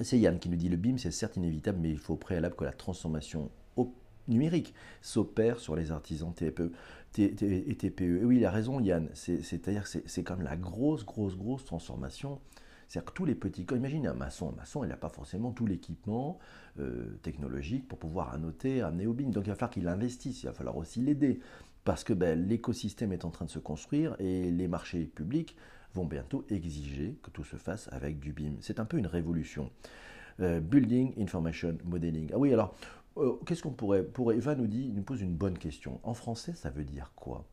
C'est 0.00 0.18
Yann 0.18 0.40
qui 0.40 0.48
nous 0.48 0.56
dit 0.56 0.68
le 0.68 0.76
BIM, 0.76 0.98
c'est 0.98 1.12
certes 1.12 1.36
inévitable, 1.36 1.78
mais 1.80 1.90
il 1.90 1.98
faut 1.98 2.14
au 2.14 2.18
préalable 2.18 2.56
que 2.56 2.64
la 2.64 2.72
transformation 2.72 3.52
numérique 4.28 4.74
s'opère 5.02 5.58
sur 5.58 5.76
les 5.76 5.92
artisans 5.92 6.32
TPE 6.32 6.72
et 7.18 7.76
TPE. 7.76 8.24
oui, 8.24 8.36
il 8.36 8.44
a 8.44 8.50
raison, 8.50 8.80
Yann. 8.80 9.08
C'est-à-dire 9.14 9.84
que 9.84 9.98
c'est 10.04 10.22
quand 10.22 10.36
même 10.36 10.44
la 10.44 10.56
grosse, 10.56 11.04
grosse, 11.04 11.36
grosse 11.36 11.64
transformation. 11.64 12.40
C'est-à-dire 12.88 13.12
que 13.12 13.16
tous 13.16 13.24
les 13.24 13.34
petits 13.34 13.66
imaginez 13.72 14.08
un 14.08 14.14
maçon, 14.14 14.50
un 14.50 14.56
maçon, 14.56 14.84
il 14.84 14.88
n'a 14.88 14.96
pas 14.96 15.08
forcément 15.08 15.50
tout 15.50 15.66
l'équipement 15.66 16.38
euh, 16.78 17.18
technologique 17.22 17.88
pour 17.88 17.98
pouvoir 17.98 18.32
annoter, 18.32 18.80
amener 18.80 19.06
au 19.06 19.12
BIM. 19.12 19.30
Donc 19.30 19.46
il 19.46 19.50
va 19.50 19.54
falloir 19.54 19.70
qu'il 19.70 19.88
investisse, 19.88 20.42
il 20.42 20.46
va 20.46 20.52
falloir 20.52 20.76
aussi 20.76 21.00
l'aider. 21.00 21.40
Parce 21.84 22.04
que 22.04 22.12
ben, 22.12 22.46
l'écosystème 22.46 23.12
est 23.12 23.24
en 23.24 23.30
train 23.30 23.44
de 23.44 23.50
se 23.50 23.58
construire 23.58 24.16
et 24.18 24.50
les 24.50 24.68
marchés 24.68 25.04
publics 25.04 25.56
vont 25.94 26.04
bientôt 26.04 26.44
exiger 26.50 27.16
que 27.22 27.30
tout 27.30 27.44
se 27.44 27.56
fasse 27.56 27.88
avec 27.92 28.18
du 28.20 28.32
BIM. 28.32 28.54
C'est 28.60 28.80
un 28.80 28.84
peu 28.84 28.98
une 28.98 29.06
révolution. 29.06 29.70
Euh, 30.40 30.60
building 30.60 31.14
Information 31.18 31.78
Modeling. 31.84 32.30
Ah 32.34 32.38
oui, 32.38 32.52
alors 32.52 32.76
qu'est-ce 33.46 33.62
qu'on 33.62 33.72
pourrait, 33.72 34.02
pour 34.02 34.32
Eva 34.32 34.54
nous 34.54 34.66
dit, 34.66 34.92
nous 34.92 35.02
pose 35.02 35.22
une 35.22 35.34
bonne 35.34 35.58
question. 35.58 36.00
En 36.02 36.14
français, 36.14 36.52
ça 36.54 36.70
veut 36.70 36.84
dire 36.84 37.12
quoi? 37.16 37.44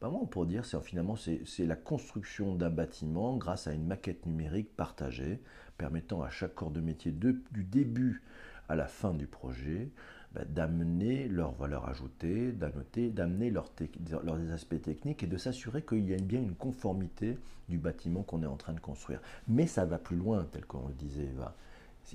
Ben 0.00 0.10
moi, 0.10 0.20
on 0.22 0.26
pourrait 0.26 0.48
dire, 0.48 0.64
c'est 0.64 0.80
finalement, 0.82 1.14
c'est 1.16 1.66
la 1.66 1.76
construction 1.76 2.56
d'un 2.56 2.70
bâtiment 2.70 3.36
grâce 3.36 3.68
à 3.68 3.72
une 3.72 3.86
maquette 3.86 4.26
numérique 4.26 4.74
partagée, 4.74 5.40
permettant 5.78 6.22
à 6.22 6.30
chaque 6.30 6.54
corps 6.54 6.72
de 6.72 6.80
métier, 6.80 7.12
du 7.12 7.64
début 7.64 8.22
à 8.68 8.74
la 8.74 8.86
fin 8.86 9.14
du 9.14 9.26
projet, 9.26 9.90
bah, 10.34 10.44
d'amener 10.44 11.28
leur 11.28 11.52
valeur 11.52 11.88
ajoutée, 11.88 12.52
d'amener 12.52 13.50
leurs 13.50 13.70
aspects 14.52 14.82
techniques 14.82 15.22
et 15.22 15.26
de 15.26 15.36
s'assurer 15.36 15.82
qu'il 15.82 16.08
y 16.08 16.14
a 16.14 16.16
bien 16.16 16.40
une 16.40 16.54
conformité 16.54 17.38
du 17.68 17.78
bâtiment 17.78 18.22
qu'on 18.22 18.42
est 18.42 18.46
en 18.46 18.56
train 18.56 18.72
de 18.72 18.80
construire. 18.80 19.20
Mais 19.46 19.66
ça 19.66 19.84
va 19.84 19.98
plus 19.98 20.16
loin, 20.16 20.46
tel 20.50 20.64
qu'on 20.64 20.88
le 20.88 20.94
disait 20.94 21.26
Eva. 21.26 21.54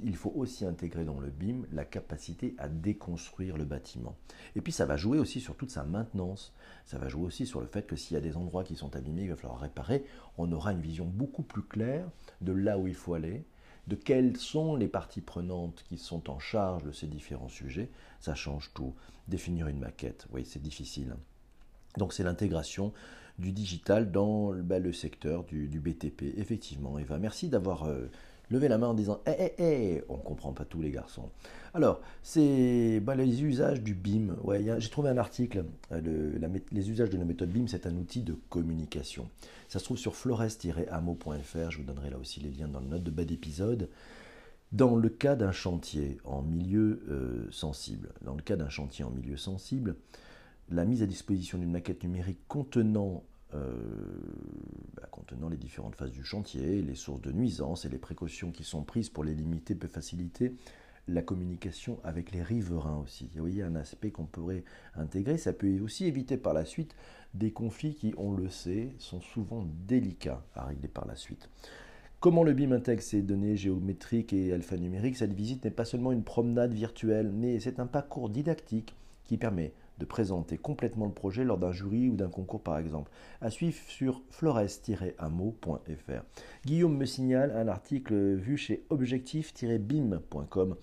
Il 0.03 0.15
faut 0.15 0.33
aussi 0.35 0.65
intégrer 0.65 1.05
dans 1.05 1.19
le 1.19 1.29
BIM 1.29 1.63
la 1.71 1.85
capacité 1.85 2.55
à 2.57 2.67
déconstruire 2.67 3.57
le 3.57 3.65
bâtiment. 3.65 4.15
Et 4.55 4.61
puis 4.61 4.71
ça 4.71 4.85
va 4.85 4.97
jouer 4.97 5.17
aussi 5.17 5.39
sur 5.39 5.55
toute 5.55 5.71
sa 5.71 5.83
maintenance. 5.83 6.53
Ça 6.85 6.97
va 6.97 7.07
jouer 7.07 7.25
aussi 7.25 7.45
sur 7.45 7.61
le 7.61 7.67
fait 7.67 7.87
que 7.87 7.95
s'il 7.95 8.15
y 8.15 8.17
a 8.17 8.21
des 8.21 8.37
endroits 8.37 8.63
qui 8.63 8.75
sont 8.75 8.95
abîmés, 8.95 9.23
il 9.23 9.29
va 9.29 9.35
falloir 9.35 9.59
réparer. 9.59 10.05
On 10.37 10.51
aura 10.51 10.73
une 10.73 10.81
vision 10.81 11.05
beaucoup 11.05 11.43
plus 11.43 11.63
claire 11.63 12.09
de 12.41 12.51
là 12.51 12.77
où 12.77 12.87
il 12.87 12.95
faut 12.95 13.13
aller 13.13 13.45
de 13.87 13.95
quelles 13.95 14.37
sont 14.37 14.75
les 14.75 14.87
parties 14.87 15.21
prenantes 15.21 15.83
qui 15.87 15.97
sont 15.97 16.29
en 16.29 16.39
charge 16.39 16.83
de 16.83 16.91
ces 16.91 17.07
différents 17.07 17.47
sujets, 17.47 17.89
ça 18.19 18.35
change 18.35 18.71
tout. 18.73 18.93
Définir 19.27 19.67
une 19.67 19.79
maquette, 19.79 20.27
oui, 20.33 20.43
c'est 20.45 20.61
difficile. 20.61 21.15
Donc 21.97 22.13
c'est 22.13 22.23
l'intégration 22.23 22.93
du 23.39 23.51
digital 23.51 24.11
dans 24.11 24.53
bah, 24.53 24.79
le 24.79 24.91
secteur 24.91 25.43
du, 25.45 25.79
BTP. 25.79 26.37
Effectivement, 26.37 26.99
Eva, 26.99 27.17
merci 27.17 27.49
d'avoir 27.49 27.83
euh, 27.85 28.09
levé 28.49 28.67
la 28.67 28.77
main 28.77 28.87
en 28.87 28.93
disant 28.93 29.21
Eh, 29.25 29.31
eh, 29.39 29.53
eh 29.59 30.03
On 30.09 30.17
ne 30.17 30.21
comprend 30.21 30.53
pas 30.53 30.65
tous 30.65 30.81
les 30.81 30.91
garçons. 30.91 31.29
Alors, 31.73 32.01
c'est 32.23 32.99
bah, 33.01 33.15
les 33.15 33.43
usages 33.43 33.81
du 33.81 33.93
BIM. 33.93 34.35
Ouais, 34.43 34.65
J'ai 34.79 34.89
trouvé 34.89 35.09
un 35.09 35.17
article. 35.17 35.65
Euh, 35.91 36.49
les 36.71 36.89
usages 36.89 37.09
de 37.09 37.17
la 37.17 37.25
méthode 37.25 37.49
BIM, 37.49 37.67
c'est 37.67 37.85
un 37.85 37.95
outil 37.95 38.23
de 38.23 38.35
communication. 38.49 39.29
Ça 39.67 39.79
se 39.79 39.85
trouve 39.85 39.97
sur 39.97 40.15
flores-amo.fr. 40.15 41.71
Je 41.71 41.77
vous 41.77 41.83
donnerai 41.83 42.09
là 42.09 42.17
aussi 42.17 42.39
les 42.39 42.49
liens 42.49 42.67
dans 42.67 42.79
le 42.79 42.87
note 42.87 43.03
de 43.03 43.11
bas 43.11 43.25
d'épisode. 43.25 43.89
Dans 44.73 44.95
le 44.97 45.07
cas 45.07 45.35
d'un 45.35 45.53
chantier 45.53 46.17
en 46.25 46.41
milieu 46.41 47.01
euh, 47.09 47.47
sensible, 47.51 48.09
dans 48.21 48.35
le 48.35 48.41
cas 48.41 48.57
d'un 48.57 48.69
chantier 48.69 49.05
en 49.05 49.11
milieu 49.11 49.37
sensible, 49.37 49.95
la 50.69 50.83
mise 50.83 51.01
à 51.01 51.05
disposition 51.05 51.57
d'une 51.57 51.71
maquette 51.71 52.03
numérique 52.03 52.39
contenant, 52.49 53.23
bah, 53.53 55.07
contenant 55.11 55.49
les 55.49 55.57
différentes 55.57 55.95
phases 55.95 56.11
du 56.11 56.23
chantier, 56.23 56.81
les 56.81 56.95
sources 56.95 57.21
de 57.21 57.31
nuisances 57.31 57.85
et 57.85 57.89
les 57.89 57.97
précautions 57.97 58.51
qui 58.51 58.63
sont 58.63 58.83
prises 58.83 59.09
pour 59.09 59.23
les 59.23 59.33
limiter 59.33 59.75
peut 59.75 59.87
faciliter 59.87 60.53
la 61.07 61.21
communication 61.21 61.99
avec 62.03 62.31
les 62.31 62.43
riverains 62.43 62.97
aussi. 62.97 63.29
Vous 63.33 63.41
voyez 63.41 63.63
un 63.63 63.75
aspect 63.75 64.11
qu'on 64.11 64.25
pourrait 64.25 64.63
intégrer. 64.95 65.37
Ça 65.37 65.53
peut 65.53 65.79
aussi 65.79 66.05
éviter 66.05 66.37
par 66.37 66.53
la 66.53 66.65
suite 66.65 66.95
des 67.33 67.51
conflits 67.51 67.95
qui, 67.95 68.13
on 68.17 68.33
le 68.33 68.49
sait, 68.49 68.89
sont 68.99 69.21
souvent 69.21 69.65
délicats 69.87 70.43
à 70.53 70.65
régler 70.65 70.89
par 70.89 71.07
la 71.07 71.15
suite. 71.15 71.49
Comment 72.19 72.43
le 72.43 72.53
BIM 72.53 72.71
intègre 72.71 73.03
ces 73.03 73.21
données 73.21 73.55
géométriques 73.55 74.33
et 74.33 74.51
alphanumériques? 74.51 75.17
Cette 75.17 75.33
visite 75.33 75.63
n'est 75.63 75.71
pas 75.71 75.85
seulement 75.85 76.11
une 76.11 76.23
promenade 76.23 76.73
virtuelle, 76.73 77.31
mais 77.31 77.59
c'est 77.59 77.79
un 77.79 77.85
parcours 77.85 78.29
didactique 78.29 78.95
qui 79.23 79.37
permet 79.37 79.71
de 79.97 80.05
présenter 80.05 80.57
complètement 80.57 81.05
le 81.05 81.11
projet 81.11 81.43
lors 81.43 81.57
d'un 81.57 81.71
jury 81.71 82.09
ou 82.09 82.15
d'un 82.15 82.29
concours 82.29 82.61
par 82.61 82.77
exemple. 82.77 83.11
À 83.41 83.49
suivre 83.49 83.77
sur 83.87 84.21
flores-amo.fr. 84.29 86.23
Guillaume 86.65 86.97
me 86.97 87.05
signale 87.05 87.51
un 87.55 87.67
article 87.67 88.35
vu 88.35 88.57
chez 88.57 88.85
objectif-bim.com 88.89 90.75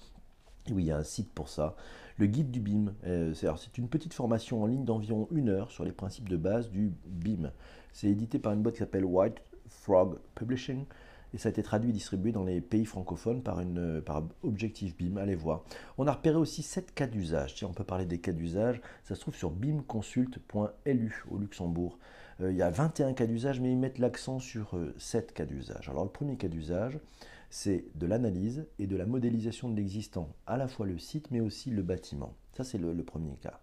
oui, 0.71 0.85
il 0.85 0.87
y 0.87 0.91
a 0.93 0.97
un 0.97 1.05
site 1.05 1.31
pour 1.33 1.49
ça. 1.49 1.77
Le 2.17 2.27
guide 2.27 2.51
du 2.51 2.61
BIM, 2.61 2.95
euh, 3.05 3.35
c'est 3.35 3.77
une 3.77 3.89
petite 3.89 4.15
formation 4.15 4.63
en 4.63 4.67
ligne 4.67 4.85
d'environ 4.85 5.29
une 5.31 5.51
heure 5.51 5.71
sur 5.71 5.85
les 5.85 5.93
principes 5.93 6.29
de 6.29 6.37
base 6.37 6.71
du 6.71 6.93
BIM. 7.05 7.51
C'est 7.93 8.09
édité 8.09 8.39
par 8.39 8.53
une 8.53 8.63
boîte 8.63 8.77
qui 8.77 8.79
s'appelle 8.79 9.05
White 9.05 9.43
Frog 9.69 10.19
Publishing 10.35 10.85
et 11.35 11.39
ça 11.39 11.49
a 11.49 11.51
été 11.51 11.63
traduit 11.63 11.91
et 11.91 11.93
distribué 11.93 12.31
dans 12.33 12.45
les 12.45 12.61
pays 12.61 12.85
francophones 12.85 13.43
par, 13.43 13.61
une, 13.61 14.01
par 14.01 14.23
Objectif 14.43 14.97
BIM. 14.97 15.17
Allez 15.17 15.35
voir. 15.35 15.65
On 15.99 16.07
a 16.07 16.13
repéré 16.13 16.37
aussi 16.37 16.63
7 16.63 16.95
cas 16.95 17.09
d'usage. 17.09 17.57
Tiens, 17.57 17.69
on 17.69 17.75
peut 17.75 17.85
parler 17.85 18.07
des 18.07 18.19
cas 18.19 18.33
d'usage. 18.33 18.81
Ça 19.03 19.17
se 19.17 19.21
trouve 19.21 19.35
sur 19.35 19.51
bimconsult.lu 19.51 21.25
au 21.31 21.39
Luxembourg. 21.39 21.99
Euh, 22.41 22.53
il 22.53 22.57
y 22.57 22.63
a 22.63 22.71
21 22.71 23.13
cas 23.15 23.27
d'usage, 23.27 23.61
mais 23.61 23.73
ils 23.73 23.77
mettent 23.77 23.99
l'accent 23.99 24.39
sur 24.39 24.79
7 24.97 25.31
euh, 25.31 25.35
cas 25.35 25.45
d'usage. 25.45 25.89
Alors, 25.89 26.05
le 26.05 26.11
premier 26.11 26.37
cas 26.37 26.49
d'usage, 26.49 26.99
c'est 27.51 27.85
de 27.95 28.07
l'analyse 28.07 28.67
et 28.79 28.87
de 28.87 28.97
la 28.97 29.07
modélisation 29.07 29.69
de 29.69 29.77
l'existant, 29.77 30.35
à 30.47 30.57
la 30.57 30.67
fois 30.67 30.87
le 30.87 30.99
site 30.99 31.31
mais 31.31 31.41
aussi 31.41 31.71
le 31.71 31.83
bâtiment. 31.83 32.35
Ça, 32.57 32.65
c'est 32.65 32.79
le, 32.79 32.95
premier 33.05 33.37
cas. 33.37 33.61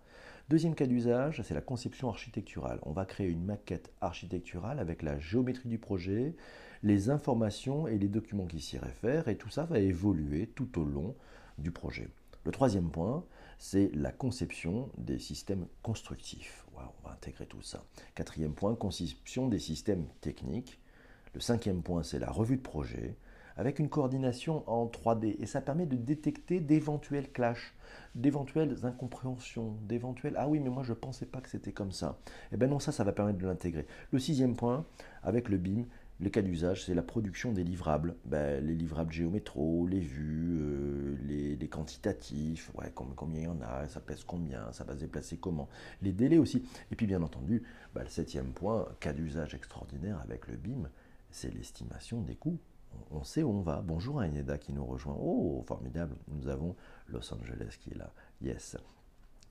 Deuxième 0.50 0.76
cas 0.76 0.86
d'usage, 0.86 1.42
c'est 1.44 1.54
la 1.54 1.62
conception 1.62 2.10
architecturale. 2.10 2.80
On 2.84 2.92
va 2.94 3.06
créer 3.06 3.28
une 3.28 3.44
maquette 3.44 3.92
architecturale 4.00 4.80
avec 4.80 5.02
la 5.02 5.20
géométrie 5.20 5.68
du 5.68 5.78
projet, 5.78 6.36
les 6.84 7.10
informations 7.10 7.88
et 7.88 7.98
les 7.98 8.08
documents 8.08 8.48
qui 8.48 8.62
s'y 8.62 8.78
réfèrent, 8.78 9.28
et 9.28 9.38
tout 9.38 9.50
ça 9.50 9.66
va 9.66 9.80
évoluer 9.80 10.48
tout 10.48 10.80
au 10.80 10.84
long 10.84 11.16
du 11.58 11.72
projet. 11.72 12.10
Le 12.44 12.52
troisième 12.52 12.90
point, 12.90 13.24
c'est 13.60 13.92
la 13.94 14.12
conception 14.12 14.90
des 14.98 15.20
systèmes 15.20 15.68
constructifs. 15.84 16.66
on 16.76 17.08
va 17.08 17.14
intégrer 17.14 17.46
tout 17.46 17.62
ça. 17.62 17.84
Quatrième 18.16 18.54
point, 18.54 18.74
conception 18.76 19.48
des 19.48 19.60
systèmes 19.60 20.08
techniques. 20.22 20.80
Le 21.34 21.40
cinquième 21.40 21.84
point, 21.84 22.04
c'est 22.04 22.20
la 22.20 22.32
revue 22.32 22.58
de 22.58 22.62
projet 22.62 23.16
avec 23.58 23.80
une 23.80 23.90
coordination 23.90 24.64
en 24.68 24.88
3D. 24.88 25.36
Et 25.40 25.46
ça 25.46 25.62
permet 25.62 25.86
de 25.86 25.96
détecter 25.96 26.60
d'éventuels 26.60 27.32
clashs, 27.32 27.74
d'éventuelles 28.16 28.78
incompréhensions, 28.84 29.76
d'éventuels 29.84 30.36
Ah 30.38 30.48
oui, 30.48 30.60
mais 30.60 30.70
moi 30.70 30.84
je 30.84 30.92
ne 30.92 30.98
pensais 30.98 31.26
pas 31.26 31.42
que 31.42 31.50
c'était 31.50 31.72
comme 31.72 31.92
ça. 31.92 32.18
Eh 32.52 32.58
bien 32.58 32.68
non, 32.68 32.80
ça, 32.80 32.92
ça 32.92 33.04
va 33.04 33.12
permettre 33.12 33.40
de 33.40 33.46
l'intégrer. 33.46 33.86
Le 34.12 34.20
sixième 34.20 34.56
point, 34.56 34.86
avec 35.24 35.50
le 35.50 35.58
BIM, 35.58 35.84
le 36.22 36.30
cas 36.30 36.42
d'usage, 36.42 36.86
c'est 36.86 36.94
la 36.94 37.02
production 37.02 37.52
des 37.52 37.64
livrables. 37.64 38.16
Ben, 38.26 38.64
les 38.64 38.76
livrables 38.76 39.12
géométro, 39.12 39.88
les 39.88 40.00
vues, 40.00 40.60
euh, 40.62 41.18
les, 41.28 41.68
quantitatifs, 41.68 42.72
combien 42.96 43.42
il 43.42 43.46
y 43.46 43.48
en 43.48 43.62
a, 43.62 43.88
ça 43.88 44.00
pèse 44.00 44.24
combien, 44.24 44.72
ça 44.72 44.84
va 44.84 44.94
se 44.94 45.00
déplacer 45.00 45.38
comment. 45.38 45.68
Les 46.02 46.12
délais 46.12 46.38
aussi. 46.38 46.64
Et 46.92 46.96
puis 46.96 47.08
bien 47.08 47.22
entendu, 47.22 47.64
ben, 47.96 48.04
le 48.04 48.10
septième 48.10 48.52
point, 48.52 48.88
cas 49.00 49.14
d'usage 49.14 49.56
extraordinaire 49.56 50.20
avec 50.22 50.48
le 50.48 50.58
BIM, 50.58 50.90
c'est 51.32 51.54
l'estimation 51.54 52.22
des 52.22 52.36
coûts 52.36 52.60
on 53.12 53.24
sait 53.24 53.44
où 53.44 53.50
on 53.50 53.62
va. 53.62 53.82
Bonjour 53.82 54.20
Agneda 54.20 54.58
qui 54.58 54.74
nous 54.74 54.86
rejoint. 54.86 55.16
Oh, 55.20 55.64
formidable, 55.66 56.16
nous 56.28 56.48
avons 56.48 56.76
Los 57.08 57.34
Angeles 57.34 57.78
qui 57.80 57.92
est 57.92 57.98
là. 57.98 58.12
Yes. 58.42 58.78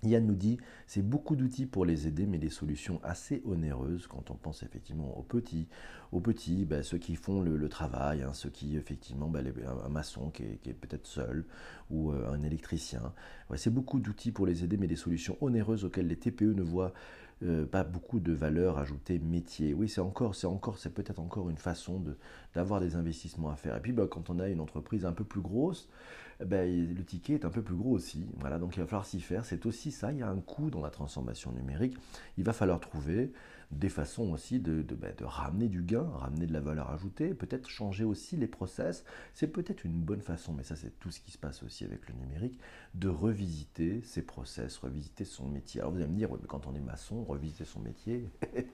Yann 0.03 0.27
nous 0.27 0.35
dit, 0.35 0.59
c'est 0.87 1.03
beaucoup 1.03 1.37
d'outils 1.37 1.67
pour 1.67 1.85
les 1.85 2.07
aider, 2.07 2.27
mais 2.27 2.39
des 2.39 2.49
solutions 2.49 3.01
assez 3.03 3.43
onéreuses 3.45 4.07
quand 4.07 4.31
on 4.31 4.35
pense 4.35 4.63
effectivement 4.63 5.19
aux 5.19 5.23
petits, 5.23 5.69
aux 6.13 6.21
petits, 6.21 6.65
bah, 6.65 6.83
ceux 6.83 6.99
qui 6.99 7.17
font 7.17 7.43
le, 7.43 7.69
travail, 7.69 8.23
hein, 8.23 8.33
ceux 8.33 8.51
qui 8.51 8.77
effectivement, 8.77 9.29
bah, 9.29 9.41
un 9.85 9.89
maçon 9.89 10.31
qui 10.31 10.45
est, 10.45 10.73
peut-être 10.73 11.07
seul 11.07 11.45
ou 11.91 12.13
euh, 12.13 12.33
un 12.33 12.43
électricien. 12.43 13.13
c'est 13.57 13.73
beaucoup 13.73 14.01
d'outils 14.01 14.33
pour 14.33 14.47
les 14.47 14.65
aider, 14.65 14.77
mais 14.77 14.87
des 14.87 14.97
solutions 14.97 15.37
onéreuses 15.41 15.85
auxquelles 15.85 16.09
les 16.09 16.17
TPE 16.17 16.55
ne 16.55 16.63
voient 16.63 16.93
euh, 17.43 17.65
pas 17.65 17.85
beaucoup 17.85 18.21
de 18.21 18.33
valeur 18.33 18.77
ajoutée 18.77 19.19
métier. 19.19 19.73
Oui, 19.73 19.89
c'est 19.89 20.03
encore, 20.03 20.35
c'est 20.35 20.47
encore, 20.47 20.79
c'est 20.79 20.93
peut-être 20.93 21.21
encore 21.21 21.49
une 21.49 21.57
façon 21.57 22.03
d'avoir 22.55 22.81
des 22.81 22.97
investissements 22.97 23.49
à 23.49 23.57
faire. 23.57 23.77
Et 23.77 23.81
puis, 23.81 23.93
bah, 23.93 24.07
quand 24.11 24.29
on 24.29 24.39
a 24.41 24.49
une 24.49 24.61
entreprise 24.61 25.07
un 25.07 25.13
peu 25.13 25.25
plus 25.25 25.41
grosse, 25.41 25.89
ben, 26.45 26.95
le 26.95 27.05
ticket 27.05 27.35
est 27.35 27.45
un 27.45 27.51
peu 27.51 27.63
plus 27.63 27.75
gros 27.75 27.91
aussi. 27.91 28.27
Voilà, 28.39 28.59
donc 28.59 28.77
il 28.77 28.81
va 28.81 28.87
falloir 28.87 29.07
s'y 29.07 29.21
faire. 29.21 29.45
C'est 29.45 29.67
aussi 29.67 29.93
ça, 29.93 30.13
il 30.13 30.19
y 30.19 30.23
a 30.23 30.29
un 30.29 30.41
coût 30.41 30.71
dans 30.71 30.81
la 30.81 30.91
transformation 30.91 31.53
numérique. 31.53 31.97
Il 32.39 32.45
va 32.45 32.53
falloir 32.53 32.81
trouver 32.81 33.33
des 33.71 33.89
façons 33.89 34.33
aussi 34.33 34.59
ben, 34.59 34.85
de, 34.85 35.25
ramener 35.25 35.69
du 35.69 35.83
gain, 35.83 36.09
ramener 36.15 36.47
de 36.47 36.53
la 36.53 36.61
valeur 36.61 36.91
ajoutée, 36.91 37.35
peut-être 37.35 37.69
changer 37.69 38.05
aussi 38.05 38.37
les 38.37 38.49
process. 38.49 39.05
C'est 39.35 39.47
peut-être 39.47 39.85
une 39.85 40.01
bonne 40.01 40.23
façon, 40.23 40.53
mais 40.53 40.65
ça 40.65 40.75
c'est 40.77 40.99
tout 40.99 41.11
ce 41.11 41.21
qui 41.21 41.31
se 41.31 41.39
passe 41.39 41.63
aussi 41.63 41.85
avec 41.85 42.09
le 42.09 42.15
numérique, 42.15 42.59
de 42.95 43.09
revisiter 43.09 44.03
ses 44.03 44.23
process, 44.23 44.77
revisiter 44.79 45.25
son 45.25 45.47
métier. 45.47 45.81
Alors 45.81 45.93
vous 45.93 46.01
allez 46.01 46.09
me 46.09 46.17
dire, 46.17 46.31
quand 46.49 46.67
on 46.67 46.75
est 46.75 46.81
maçon, 46.81 47.23
revisiter 47.23 47.65
son 47.65 47.81
métier, 47.81 48.29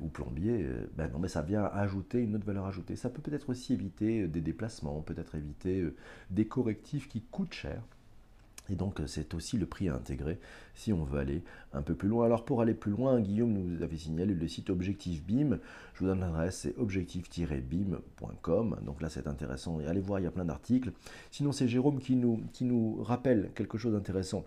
ou 0.00 0.08
plombier, 0.08 0.62
euh, 0.64 0.90
ben 0.96 1.08
non, 1.12 1.18
mais 1.18 1.28
ça 1.28 1.42
vient 1.42 1.64
ajouter 1.64 2.18
une 2.18 2.34
autre 2.36 2.46
valeur 2.46 2.66
ajoutée. 2.66 2.96
Ça 2.96 3.10
peut 3.10 3.22
peut-être 3.22 3.50
aussi 3.50 3.74
éviter 3.74 4.22
euh, 4.22 4.28
des 4.28 4.40
déplacements, 4.40 5.00
peut-être 5.02 5.34
éviter 5.34 5.80
euh, 5.80 5.94
des 6.30 6.46
correctifs 6.46 7.08
qui 7.08 7.22
coûtent 7.22 7.54
cher. 7.54 7.82
Et 8.70 8.76
donc 8.76 9.00
c'est 9.06 9.34
aussi 9.34 9.58
le 9.58 9.66
prix 9.66 9.88
à 9.88 9.94
intégrer 9.96 10.38
si 10.76 10.92
on 10.92 11.02
veut 11.02 11.18
aller 11.18 11.42
un 11.72 11.82
peu 11.82 11.94
plus 11.94 12.08
loin. 12.08 12.26
Alors 12.26 12.44
pour 12.44 12.60
aller 12.62 12.74
plus 12.74 12.92
loin, 12.92 13.20
Guillaume 13.20 13.52
nous 13.52 13.82
avait 13.82 13.96
signalé 13.96 14.32
le 14.32 14.46
site 14.46 14.70
Objectif 14.70 15.24
BIM. 15.24 15.58
Je 15.94 16.00
vous 16.00 16.06
donne 16.06 16.20
l'adresse, 16.20 16.58
c'est 16.58 16.78
objectif-bim.com. 16.78 18.76
Donc 18.82 19.02
là 19.02 19.08
c'est 19.08 19.26
intéressant. 19.26 19.80
Et 19.80 19.86
allez 19.86 20.00
voir, 20.00 20.20
il 20.20 20.22
y 20.22 20.26
a 20.26 20.30
plein 20.30 20.44
d'articles. 20.44 20.92
Sinon 21.32 21.50
c'est 21.50 21.66
Jérôme 21.66 21.98
qui 21.98 22.14
nous, 22.14 22.44
qui 22.52 22.64
nous 22.64 23.02
rappelle 23.02 23.50
quelque 23.56 23.76
chose 23.76 23.94
d'intéressant. 23.94 24.44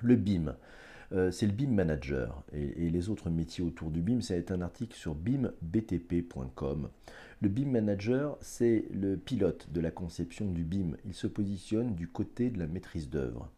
Le 0.00 0.14
BIM. 0.14 0.54
Euh, 1.12 1.30
c'est 1.30 1.46
le 1.46 1.52
BIM 1.52 1.70
Manager. 1.70 2.44
Et, 2.52 2.90
les 2.90 3.08
autres 3.08 3.30
métiers 3.30 3.64
autour 3.64 3.90
du 3.90 4.00
BIM, 4.00 4.20
ça 4.20 4.34
va 4.34 4.54
un 4.54 4.62
article 4.62 4.96
sur 4.96 5.14
bimbtp.com. 5.14 6.88
Le 7.40 7.48
BIM 7.48 7.70
Manager, 7.70 8.36
c'est 8.40 8.84
le 8.92 9.16
pilote 9.16 9.68
de 9.72 9.80
la 9.80 9.90
conception 9.90 10.46
du 10.50 10.62
BIM. 10.62 10.96
Il 11.04 11.14
se 11.14 11.26
positionne 11.26 11.94
du 11.94 12.08
côté 12.08 12.50
de 12.50 12.58
la 12.58 12.66
maîtrise 12.66 13.08
d'œuvre. 13.08 13.50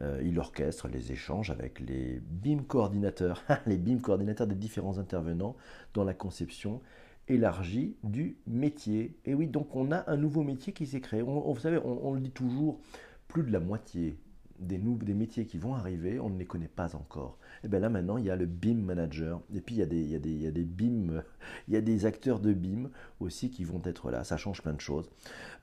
Euh, 0.00 0.20
il 0.24 0.38
orchestre 0.38 0.88
les 0.88 1.12
échanges 1.12 1.50
avec 1.50 1.80
les 1.80 2.20
BIM 2.20 2.62
coordinateurs, 2.62 3.42
les 3.66 3.76
BIM 3.76 3.98
coordinateurs 4.00 4.46
des 4.46 4.54
différents 4.54 4.98
intervenants 4.98 5.56
dans 5.94 6.04
la 6.04 6.14
conception 6.14 6.80
élargie 7.28 7.96
du 8.02 8.36
métier. 8.46 9.16
Et 9.24 9.34
oui, 9.34 9.46
donc 9.46 9.76
on 9.76 9.92
a 9.92 10.10
un 10.10 10.16
nouveau 10.16 10.42
métier 10.42 10.72
qui 10.72 10.86
s'est 10.86 11.00
créé. 11.00 11.22
vous 11.22 11.56
savez, 11.58 11.78
on, 11.84 12.14
le 12.14 12.20
dit 12.20 12.30
toujours, 12.30 12.80
plus 13.28 13.42
de 13.42 13.52
la 13.52 13.60
moitié 13.60 14.16
des, 14.60 14.78
des 14.78 15.14
métiers 15.14 15.46
qui 15.46 15.58
vont 15.58 15.74
arriver, 15.74 16.20
on 16.20 16.30
ne 16.30 16.38
les 16.38 16.44
connaît 16.44 16.68
pas 16.68 16.94
encore. 16.94 17.38
Et 17.64 17.68
bien 17.68 17.80
là 17.80 17.88
maintenant, 17.88 18.16
il 18.16 18.26
y 18.26 18.30
a 18.30 18.36
le 18.36 18.46
BIM 18.46 18.76
manager, 18.76 19.40
et 19.54 19.60
puis 19.60 19.76
il 19.76 19.78
y 19.78 19.82
a 19.82 19.86
des, 19.86 20.00
il 20.00 20.10
y 20.10 20.14
a 20.14 20.18
des, 20.18 20.30
il 20.30 20.42
y 20.42 20.46
a 20.46 20.50
des 20.50 20.64
BIM, 20.64 21.22
il 21.68 21.74
y 21.74 21.76
a 21.76 21.80
des 21.80 22.06
acteurs 22.06 22.40
de 22.40 22.52
BIM 22.52 22.90
aussi 23.20 23.50
qui 23.50 23.64
vont 23.64 23.82
être 23.84 24.10
là, 24.10 24.24
ça 24.24 24.36
change 24.36 24.62
plein 24.62 24.74
de 24.74 24.80
choses. 24.80 25.10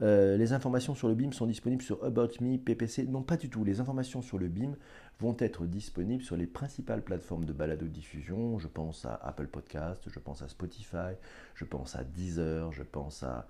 Euh, 0.02 0.38
les 0.38 0.54
informations 0.54 0.96
sur 0.96 1.08
le 1.08 1.16
BIM 1.16 1.32
sont 1.32 1.46
disponibles 1.46 1.84
sur 1.84 2.04
About 2.04 2.30
Me, 2.42 2.58
PPC, 2.58 3.06
non 3.06 3.22
pas 3.22 3.38
du 3.38 3.50
tout, 3.50 3.64
les 3.64 3.80
informations 3.80 4.22
sur 4.22 4.38
le 4.38 4.48
BIM 4.48 4.74
vont 5.20 5.36
être 5.40 5.66
disponibles 5.66 6.24
sur 6.24 6.38
les 6.38 6.46
principales 6.46 7.02
plateformes 7.02 7.46
de 7.46 7.54
balado-diffusion, 7.54 8.60
je 8.60 8.68
pense 8.68 9.06
à 9.06 9.16
Apple 9.16 9.48
Podcast, 9.48 10.04
je 10.08 10.20
pense 10.20 10.42
à 10.42 10.48
Spotify, 10.48 11.16
je 11.56 11.66
pense 11.66 11.96
à 11.96 12.04
Deezer, 12.04 12.72
je 12.72 12.84
pense 12.84 13.24
à, 13.24 13.48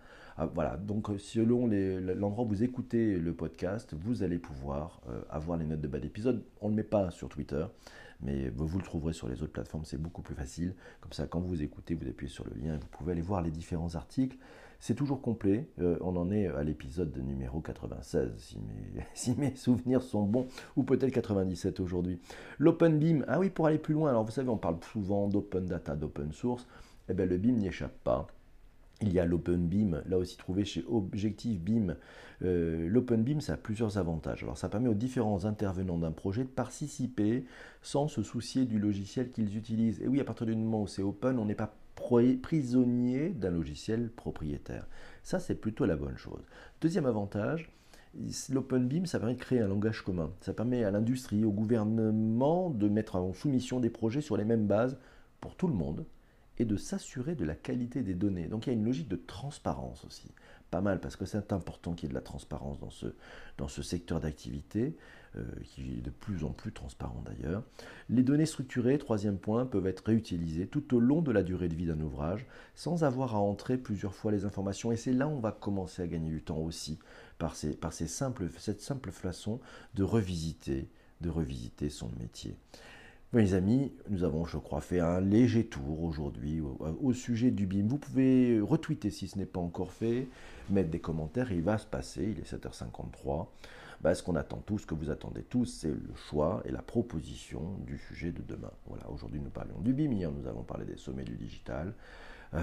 voilà, 0.54 0.78
donc 0.78 1.10
selon 1.18 1.68
l'endroit 1.68 2.46
où 2.46 2.50
vous 2.50 2.64
écoutez 2.64 3.18
le 3.18 3.34
podcast, 3.34 3.94
vous 3.94 4.24
allez 4.24 4.38
pouvoir 4.38 5.02
euh, 5.10 5.22
avoir 5.30 5.58
les 5.58 5.66
notes 5.66 5.82
de 5.82 5.88
bas 5.88 6.00
d'épisode. 6.00 6.44
On 6.62 6.68
ne 6.68 6.72
le 6.72 6.78
met 6.78 6.84
pas 6.84 7.12
sur 7.12 7.28
Twitter, 7.28 7.66
mais 8.22 8.50
vous 8.50 8.78
le 8.78 8.84
trouverez 8.84 9.14
sur 9.14 9.28
les 9.28 9.42
autres 9.44 9.54
plateformes, 9.54 9.84
c'est 9.84 10.02
beaucoup 10.02 10.22
plus 10.22 10.36
facile. 10.36 10.74
Comme 11.02 11.12
ça, 11.12 11.28
quand 11.28 11.40
vous 11.40 11.64
écoutez, 11.64 11.96
vous 11.96 12.08
appuyez 12.08 12.32
sur 12.32 12.46
le 12.46 12.54
lien 12.56 12.76
et 12.76 12.78
vous 12.78 12.88
pouvez 12.88 13.12
aller 13.12 13.22
voir 13.22 13.42
les 13.42 13.52
différents 13.52 13.96
articles. 13.96 14.38
C'est 14.80 14.96
toujours 14.96 15.22
complet. 15.22 15.68
Euh, 15.80 15.98
on 16.02 16.16
en 16.16 16.32
est 16.32 16.48
à 16.48 16.64
l'épisode 16.64 17.16
numéro 17.18 17.62
96, 17.62 18.58
si 19.14 19.36
mes, 19.36 19.56
souvenirs 19.56 20.02
sont 20.02 20.24
bons, 20.24 20.48
ou 20.76 20.84
peut-être 20.84 21.12
97 21.12 21.80
aujourd'hui. 21.80 22.20
L'Open 22.60 23.00
Beam, 23.00 23.26
ah 23.28 23.40
oui, 23.40 23.50
pour 23.50 23.68
aller 23.68 23.80
plus 23.80 23.94
loin, 23.94 24.10
alors 24.10 24.24
vous 24.24 24.32
savez, 24.32 24.50
on 24.50 24.58
parle 24.58 24.78
souvent 24.92 25.28
d'open 25.28 25.66
data, 25.66 25.96
d'open 25.96 26.32
source. 26.32 26.68
Eh 27.10 27.14
bien, 27.14 27.26
le 27.26 27.38
BIM 27.38 27.54
n'y 27.54 27.68
échappe 27.68 27.98
pas. 28.04 28.28
Il 29.02 29.14
y 29.14 29.20
a 29.20 29.26
l'Open 29.26 29.68
Beam, 29.68 30.02
là 30.08 30.18
aussi 30.18 30.38
trouvé 30.38 30.66
chez 30.66 30.84
Objectif 30.88 31.60
Beam. 31.60 31.96
Euh, 32.42 32.88
L'Open 32.90 33.24
Beam, 33.24 33.42
ça 33.42 33.54
a 33.54 33.58
plusieurs 33.58 34.00
avantages. 34.00 34.44
Alors, 34.44 34.58
ça 34.58 34.70
permet 34.70 34.90
aux 34.90 34.96
différents 34.96 35.46
intervenants 35.46 36.00
d'un 36.00 36.12
projet 36.12 36.44
de 36.44 36.50
participer 36.50 37.46
sans 37.84 38.08
se 38.08 38.24
soucier 38.24 38.66
du 38.66 38.80
logiciel 38.80 39.32
qu'ils 39.32 39.56
utilisent. 39.56 40.02
Et 40.02 40.08
oui, 40.08 40.20
à 40.20 40.24
partir 40.24 40.48
du 40.48 40.56
moment 40.56 40.82
où 40.82 40.88
c'est 40.88 41.04
open, 41.04 41.38
on 41.38 41.46
n'est 41.46 41.56
pas 41.56 41.76
prisonnier 42.42 43.30
d'un 43.30 43.52
logiciel 43.52 44.10
propriétaire. 44.10 44.88
Ça, 45.24 45.40
c'est 45.40 45.56
plutôt 45.56 45.86
la 45.86 45.96
bonne 45.96 46.18
chose. 46.18 46.46
Deuxième 46.82 47.06
avantage, 47.06 47.72
l'Open 48.50 48.88
Beam, 48.88 49.06
ça 49.06 49.20
permet 49.20 49.36
de 49.36 49.40
créer 49.40 49.60
un 49.60 49.68
langage 49.68 50.04
commun. 50.04 50.32
Ça 50.42 50.54
permet 50.54 50.84
à 50.84 50.92
l'industrie, 50.92 51.44
au 51.44 51.52
gouvernement 51.52 52.70
de 52.70 52.88
mettre 52.88 53.16
en 53.16 53.34
soumission 53.34 53.80
des 53.80 53.90
projets 53.90 54.22
sur 54.22 54.38
les 54.38 54.46
mêmes 54.46 54.68
bases 54.68 54.98
pour 55.42 55.56
tout 55.56 55.68
le 55.68 55.74
monde 55.74 56.06
et 56.60 56.66
de 56.66 56.76
s'assurer 56.76 57.36
de 57.36 57.46
la 57.46 57.56
qualité 57.56 58.02
des 58.02 58.16
données. 58.16 58.48
Donc 58.48 58.66
il 58.66 58.70
y 58.70 58.76
a 58.76 58.78
une 58.78 58.86
logique 58.86 59.10
de 59.10 59.16
transparence 59.16 60.06
aussi. 60.06 60.32
Pas 60.72 60.82
mal, 60.82 61.00
parce 61.00 61.16
que 61.16 61.26
c'est 61.26 61.54
important 61.54 61.94
qu'il 61.94 62.06
y 62.06 62.08
ait 62.08 62.10
de 62.10 62.16
la 62.16 62.22
transparence 62.22 62.80
dans 62.80 62.90
ce, 62.90 63.08
dans 63.58 63.68
ce 63.68 63.82
secteur 63.82 64.20
d'activité, 64.20 64.98
euh, 65.38 65.44
qui 65.64 65.82
est 65.82 66.02
de 66.02 66.10
plus 66.10 66.44
en 66.44 66.50
plus 66.50 66.72
transparent 66.72 67.24
d'ailleurs. 67.26 67.64
Les 68.10 68.24
données 68.24 68.46
structurées, 68.46 68.98
troisième 68.98 69.38
point, 69.38 69.66
peuvent 69.66 69.88
être 69.88 70.06
réutilisées 70.06 70.68
tout 70.68 70.96
au 70.96 71.00
long 71.00 71.22
de 71.22 71.32
la 71.32 71.44
durée 71.44 71.68
de 71.68 71.76
vie 71.76 71.86
d'un 71.86 72.00
ouvrage, 72.00 72.46
sans 72.76 73.04
avoir 73.04 73.36
à 73.36 73.40
entrer 73.40 73.78
plusieurs 73.78 74.14
fois 74.14 74.32
les 74.32 74.46
informations. 74.46 74.92
Et 74.92 74.98
c'est 74.98 75.14
là 75.14 75.28
où 75.28 75.32
on 75.32 75.40
va 75.40 75.52
commencer 75.52 76.02
à 76.02 76.08
gagner 76.08 76.30
du 76.30 76.42
temps 76.42 76.60
aussi, 76.60 77.00
par, 77.38 77.56
ces, 77.56 77.78
simples, 78.08 78.50
cette 78.58 78.82
simple 78.82 79.12
façon 79.12 79.60
de 79.96 80.04
revisiter, 80.04 80.90
de 81.22 81.30
revisiter 81.30 81.90
son 81.90 82.10
métier. 82.20 82.56
Mes 83.34 83.54
amis, 83.54 83.92
nous 84.10 84.24
avons, 84.24 84.46
je 84.46 84.58
crois, 84.58 84.80
fait 84.80 85.02
un 85.02 85.20
léger 85.20 85.66
tour 85.66 86.04
aujourd'hui 86.04 86.62
au, 86.62 87.14
sujet 87.14 87.52
du 87.52 87.66
BIM. 87.66 87.88
Vous 87.88 87.98
pouvez 87.98 88.60
retweeter 88.62 89.12
si 89.12 89.28
ce 89.28 89.38
n'est 89.38 89.46
pas 89.46 89.60
encore 89.60 89.92
fait, 89.92 90.28
mettre 90.70 90.90
des 90.90 91.00
commentaires, 91.00 91.52
il 91.52 91.62
va 91.62 91.78
se 91.78 91.86
passer, 91.86 92.34
il 92.36 92.40
est 92.40 92.50
7h53. 92.50 93.48
Bah, 94.02 94.14
ce 94.14 94.24
qu'on 94.24 94.36
attend 94.36 94.58
tous, 94.58 94.80
ce 94.80 94.86
que 94.86 94.94
vous 94.94 95.10
attendez 95.10 95.44
tous, 95.44 95.66
c'est 95.66 95.90
le 95.90 96.14
choix 96.30 96.62
et 96.66 96.72
la 96.72 96.82
proposition 96.82 97.78
du 97.86 97.98
sujet 97.98 98.32
de 98.32 98.42
demain. 98.42 98.72
Voilà, 98.86 99.10
aujourd'hui 99.10 99.40
nous 99.40 99.50
parlions 99.50 99.80
du 99.80 99.94
BIM, 99.94 100.12
hier 100.12 100.32
nous 100.32 100.48
avons 100.48 100.64
parlé 100.64 100.86
des 100.86 100.98
sommets 100.98 101.24
du 101.24 101.36
digital. 101.36 101.94
Euh, 102.54 102.60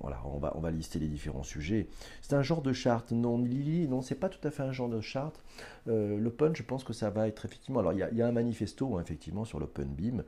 voilà, 0.00 0.20
on 0.26 0.38
va, 0.38 0.70
lister 0.70 0.98
les 0.98 1.08
différents 1.08 1.42
sujets. 1.42 1.88
C'est 2.20 2.34
un 2.34 2.42
genre 2.42 2.62
de 2.62 2.72
charte. 2.72 3.12
Non, 3.12 3.38
Lily, 3.38 3.88
non, 3.88 4.02
c'est 4.02 4.14
pas 4.14 4.28
tout 4.28 4.46
à 4.46 4.50
fait 4.50 4.62
un 4.62 4.72
genre 4.72 4.88
de 4.88 5.00
charte. 5.00 5.42
Euh, 5.88 6.18
L'open, 6.18 6.54
je 6.54 6.62
pense 6.62 6.84
que 6.84 6.92
ça 6.92 7.10
va 7.10 7.28
être 7.28 7.44
effectivement. 7.44 7.80
Alors, 7.80 7.92
il 7.92 7.98
y 7.98 8.22
a, 8.22 8.26
un 8.26 8.32
manifesto, 8.32 8.96
hein, 8.96 9.00
effectivement, 9.00 9.44
sur 9.44 9.58
l'open 9.58 9.88
BIM. 9.88 10.22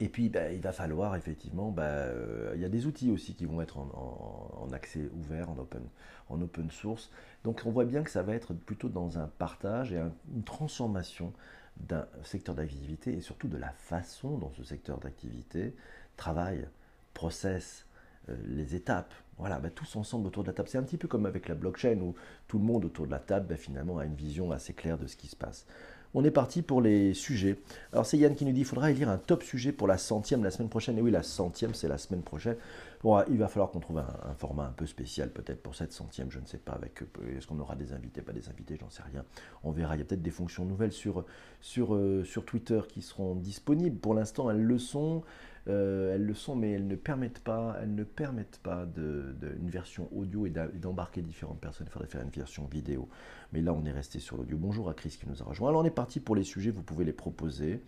Et 0.00 0.08
puis, 0.08 0.30
ben, 0.30 0.52
il 0.52 0.62
va 0.62 0.72
falloir 0.72 1.14
effectivement, 1.14 1.70
ben, 1.70 1.82
euh, 1.82 2.52
il 2.54 2.60
y 2.60 2.64
a 2.64 2.70
des 2.70 2.86
outils 2.86 3.10
aussi 3.10 3.34
qui 3.34 3.44
vont 3.44 3.60
être 3.60 3.76
en, 3.78 4.68
accès 4.72 5.10
ouvert, 5.14 5.50
en 5.50 5.58
open, 5.58 5.82
en 6.30 6.40
open 6.40 6.70
source. 6.70 7.10
Donc, 7.44 7.62
on 7.66 7.70
voit 7.70 7.84
bien 7.84 8.02
que 8.02 8.10
ça 8.10 8.22
va 8.22 8.34
être 8.34 8.54
plutôt 8.54 8.88
dans 8.88 9.18
un 9.18 9.26
partage 9.26 9.92
et 9.92 9.98
une 10.34 10.42
transformation 10.44 11.34
d'un 11.76 12.06
secteur 12.24 12.54
d'activité 12.54 13.12
et 13.12 13.20
surtout 13.20 13.48
de 13.48 13.58
la 13.58 13.72
façon 13.72 14.38
dont 14.38 14.52
ce 14.56 14.64
secteur 14.64 14.98
d'activité 14.98 15.74
travaille 16.16 16.66
process, 17.12 17.86
euh, 18.30 18.36
les 18.46 18.74
étapes. 18.74 19.12
Voilà, 19.36 19.58
bah, 19.58 19.70
tous 19.70 19.96
ensemble 19.96 20.26
autour 20.26 20.44
de 20.44 20.48
la 20.48 20.54
table. 20.54 20.68
C'est 20.68 20.78
un 20.78 20.82
petit 20.82 20.98
peu 20.98 21.08
comme 21.08 21.26
avec 21.26 21.48
la 21.48 21.54
blockchain 21.54 21.98
où 22.00 22.14
tout 22.48 22.58
le 22.58 22.64
monde 22.64 22.86
autour 22.86 23.06
de 23.06 23.10
la 23.10 23.18
table 23.18 23.46
bah, 23.48 23.56
finalement 23.56 23.98
a 23.98 24.06
une 24.06 24.14
vision 24.14 24.50
assez 24.50 24.72
claire 24.72 24.98
de 24.98 25.06
ce 25.06 25.16
qui 25.16 25.28
se 25.28 25.36
passe. 25.36 25.66
On 26.12 26.24
est 26.24 26.30
parti 26.32 26.62
pour 26.62 26.80
les 26.80 27.14
sujets. 27.14 27.56
Alors 27.92 28.04
c'est 28.04 28.18
Yann 28.18 28.34
qui 28.34 28.44
nous 28.44 28.50
dit 28.50 28.60
qu'il 28.60 28.66
faudra 28.66 28.90
élire 28.90 29.08
un 29.08 29.18
top 29.18 29.44
sujet 29.44 29.70
pour 29.70 29.86
la 29.86 29.96
centième 29.96 30.42
la 30.42 30.50
semaine 30.50 30.68
prochaine. 30.68 30.98
Et 30.98 31.02
oui, 31.02 31.12
la 31.12 31.22
centième, 31.22 31.72
c'est 31.74 31.86
la 31.86 31.98
semaine 31.98 32.22
prochaine. 32.22 32.56
Bon, 33.02 33.22
il 33.30 33.38
va 33.38 33.48
falloir 33.48 33.70
qu'on 33.70 33.80
trouve 33.80 33.98
un, 33.98 34.34
format 34.36 34.64
un 34.64 34.72
peu 34.72 34.86
spécial 34.86 35.30
peut-être 35.30 35.62
pour 35.62 35.74
cette 35.74 35.92
centième. 35.92 36.30
Je 36.30 36.40
ne 36.40 36.46
sais 36.46 36.58
pas 36.58 36.72
avec 36.72 37.02
euh, 37.02 37.38
est-ce 37.38 37.46
qu'on 37.46 37.58
aura 37.60 37.76
des 37.76 37.92
invités, 37.92 38.22
pas 38.22 38.32
des 38.32 38.48
invités, 38.48 38.76
j'en 38.78 38.90
sais 38.90 39.02
rien. 39.10 39.24
On 39.62 39.70
verra. 39.70 39.94
Il 39.94 40.00
y 40.00 40.02
a 40.02 40.04
peut-être 40.04 40.22
des 40.22 40.30
fonctions 40.30 40.64
nouvelles 40.64 40.92
sur, 40.92 41.24
sur, 41.60 41.94
euh, 41.94 42.24
sur 42.24 42.44
Twitter 42.44 42.80
qui 42.88 43.02
seront 43.02 43.36
disponibles. 43.36 43.96
Pour 43.96 44.14
l'instant, 44.14 44.50
elles 44.50 44.62
le 44.62 44.78
sont. 44.78 45.22
Euh, 45.68 46.14
elles 46.14 46.24
le 46.24 46.34
sont, 46.34 46.56
mais 46.56 46.72
elles 46.72 46.86
ne 46.86 46.96
permettent 46.96 47.40
pas, 47.40 47.76
elles 47.82 47.94
ne 47.94 48.04
permettent 48.04 48.60
pas 48.62 48.86
de, 48.86 49.34
une 49.60 49.70
version 49.70 50.08
audio 50.12 50.46
et 50.46 50.50
d'embarquer 50.50 51.22
différentes 51.22 51.60
personnes. 51.60 51.86
Il 51.88 51.92
faudrait 51.92 52.08
faire 52.08 52.22
une 52.22 52.30
version 52.30 52.64
vidéo. 52.64 53.08
Mais 53.52 53.60
là, 53.60 53.72
on 53.72 53.84
est 53.84 53.92
resté 53.92 54.20
sur 54.20 54.36
l'audio. 54.36 54.56
Bonjour 54.56 54.88
à 54.88 54.94
Chris 54.94 55.16
qui 55.20 55.28
nous 55.28 55.42
a 55.42 55.44
rejoint. 55.44 55.68
Alors, 55.68 55.82
on 55.82 55.84
est 55.84 55.90
parti 55.90 56.20
pour 56.20 56.34
les 56.34 56.44
sujets. 56.44 56.70
Vous 56.70 56.82
pouvez 56.82 57.04
les 57.04 57.12
proposer. 57.12 57.82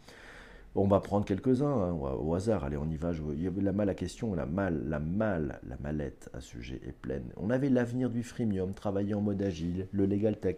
On 0.75 0.87
va 0.87 1.01
prendre 1.01 1.27
quelques-uns 1.27 1.67
hein, 1.67 1.93
au 1.93 2.35
hasard. 2.35 2.65
Allez, 2.65 2.79
on 2.79 2.89
y 2.89 2.97
va. 2.97 3.13
il 3.13 3.43
y 3.43 3.47
avait 3.47 3.61
la 3.61 3.73
mal 3.73 3.91
à 3.91 3.95
question, 3.95 4.35
la 4.35 4.47
mal, 4.47 4.83
la 4.89 5.01
mal, 5.01 5.61
la 5.69 5.77
mallette 5.83 6.31
à 6.33 6.41
sujet 6.41 6.81
est 6.87 6.93
pleine. 6.93 7.31
On 7.37 7.51
avait 7.51 7.69
l'avenir 7.69 8.09
du 8.09 8.23
freemium, 8.23 8.73
travailler 8.73 9.13
en 9.13 9.21
mode 9.21 9.43
agile, 9.43 9.87
le 9.93 10.07
legal 10.07 10.39
tech. 10.39 10.57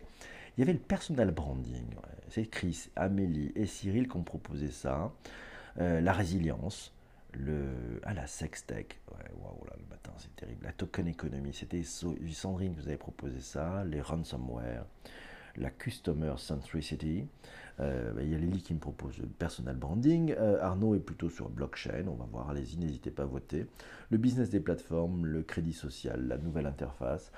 Il 0.57 0.61
y 0.61 0.63
avait 0.63 0.73
le 0.73 0.79
personal 0.79 1.33
branding. 1.33 1.87
C'est 2.29 2.47
Chris, 2.47 2.91
Amélie 2.95 3.51
et 3.57 3.67
Cyril 3.67 4.09
qui 4.09 4.17
ont 4.17 4.23
proposé 4.23 4.69
ça. 4.69 5.13
Euh, 5.81 6.01
la 6.01 6.13
résilience, 6.13 6.94
le, 7.37 8.01
ah, 8.05 8.15
la 8.15 8.27
sextech, 8.27 9.01
ouais, 9.11 9.31
waouh, 9.43 9.65
là, 9.67 9.73
le 9.79 9.87
matin, 9.89 10.13
c'est 10.19 10.35
terrible. 10.37 10.65
La 10.65 10.73
token 10.73 11.07
economy, 11.09 11.53
c'était 11.53 11.83
Sandrine 11.83 12.75
qui 12.75 12.81
vous 12.81 12.89
avait 12.89 12.97
proposé 12.97 13.41
ça. 13.41 13.85
Les 13.85 14.01
ransomware, 14.01 14.85
la 15.57 15.71
customer 15.71 16.35
centricity. 16.37 17.27
Euh, 17.81 18.13
il 18.21 18.31
y 18.31 18.35
a 18.35 18.39
Lily 18.39 18.63
qui 18.63 18.75
me 18.75 18.79
propose 18.79 19.19
le 19.19 19.27
personal 19.27 19.77
branding. 19.77 20.35
Euh, 20.39 20.63
Arnaud 20.63 20.95
est 20.95 21.01
plutôt 21.01 21.29
sur 21.29 21.49
blockchain. 21.49 22.07
On 22.07 22.15
va 22.15 22.27
voir, 22.31 22.51
allez-y, 22.51 22.77
n'hésitez 22.77 23.11
pas 23.11 23.25
à 23.25 23.27
voter. 23.27 23.67
Le 24.11 24.19
business 24.19 24.51
des 24.51 24.61
plateformes, 24.61 25.27
le 25.27 25.43
crédit 25.43 25.73
social, 25.73 26.27
la 26.29 26.39
nouvelle 26.39 26.67
interface. 26.67 27.33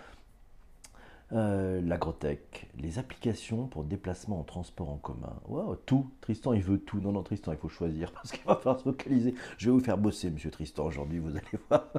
Euh, 1.32 1.80
l'agrotech, 1.80 2.68
les 2.78 3.00
applications 3.00 3.66
pour 3.66 3.82
déplacement 3.82 4.38
en 4.38 4.44
transport 4.44 4.90
en 4.90 4.96
commun. 4.96 5.34
Wow, 5.48 5.74
tout. 5.74 6.08
Tristan, 6.20 6.52
il 6.52 6.62
veut 6.62 6.78
tout. 6.78 7.00
Non, 7.00 7.10
non, 7.10 7.24
Tristan, 7.24 7.50
il 7.50 7.58
faut 7.58 7.68
choisir 7.68 8.12
parce 8.12 8.30
qu'il 8.30 8.44
va 8.44 8.54
falloir 8.54 8.78
se 8.78 8.84
focaliser. 8.84 9.34
Je 9.58 9.66
vais 9.66 9.72
vous 9.72 9.80
faire 9.80 9.98
bosser, 9.98 10.30
monsieur 10.30 10.52
Tristan, 10.52 10.86
aujourd'hui, 10.86 11.18
vous 11.18 11.30
allez 11.30 11.58
voir. 11.68 11.92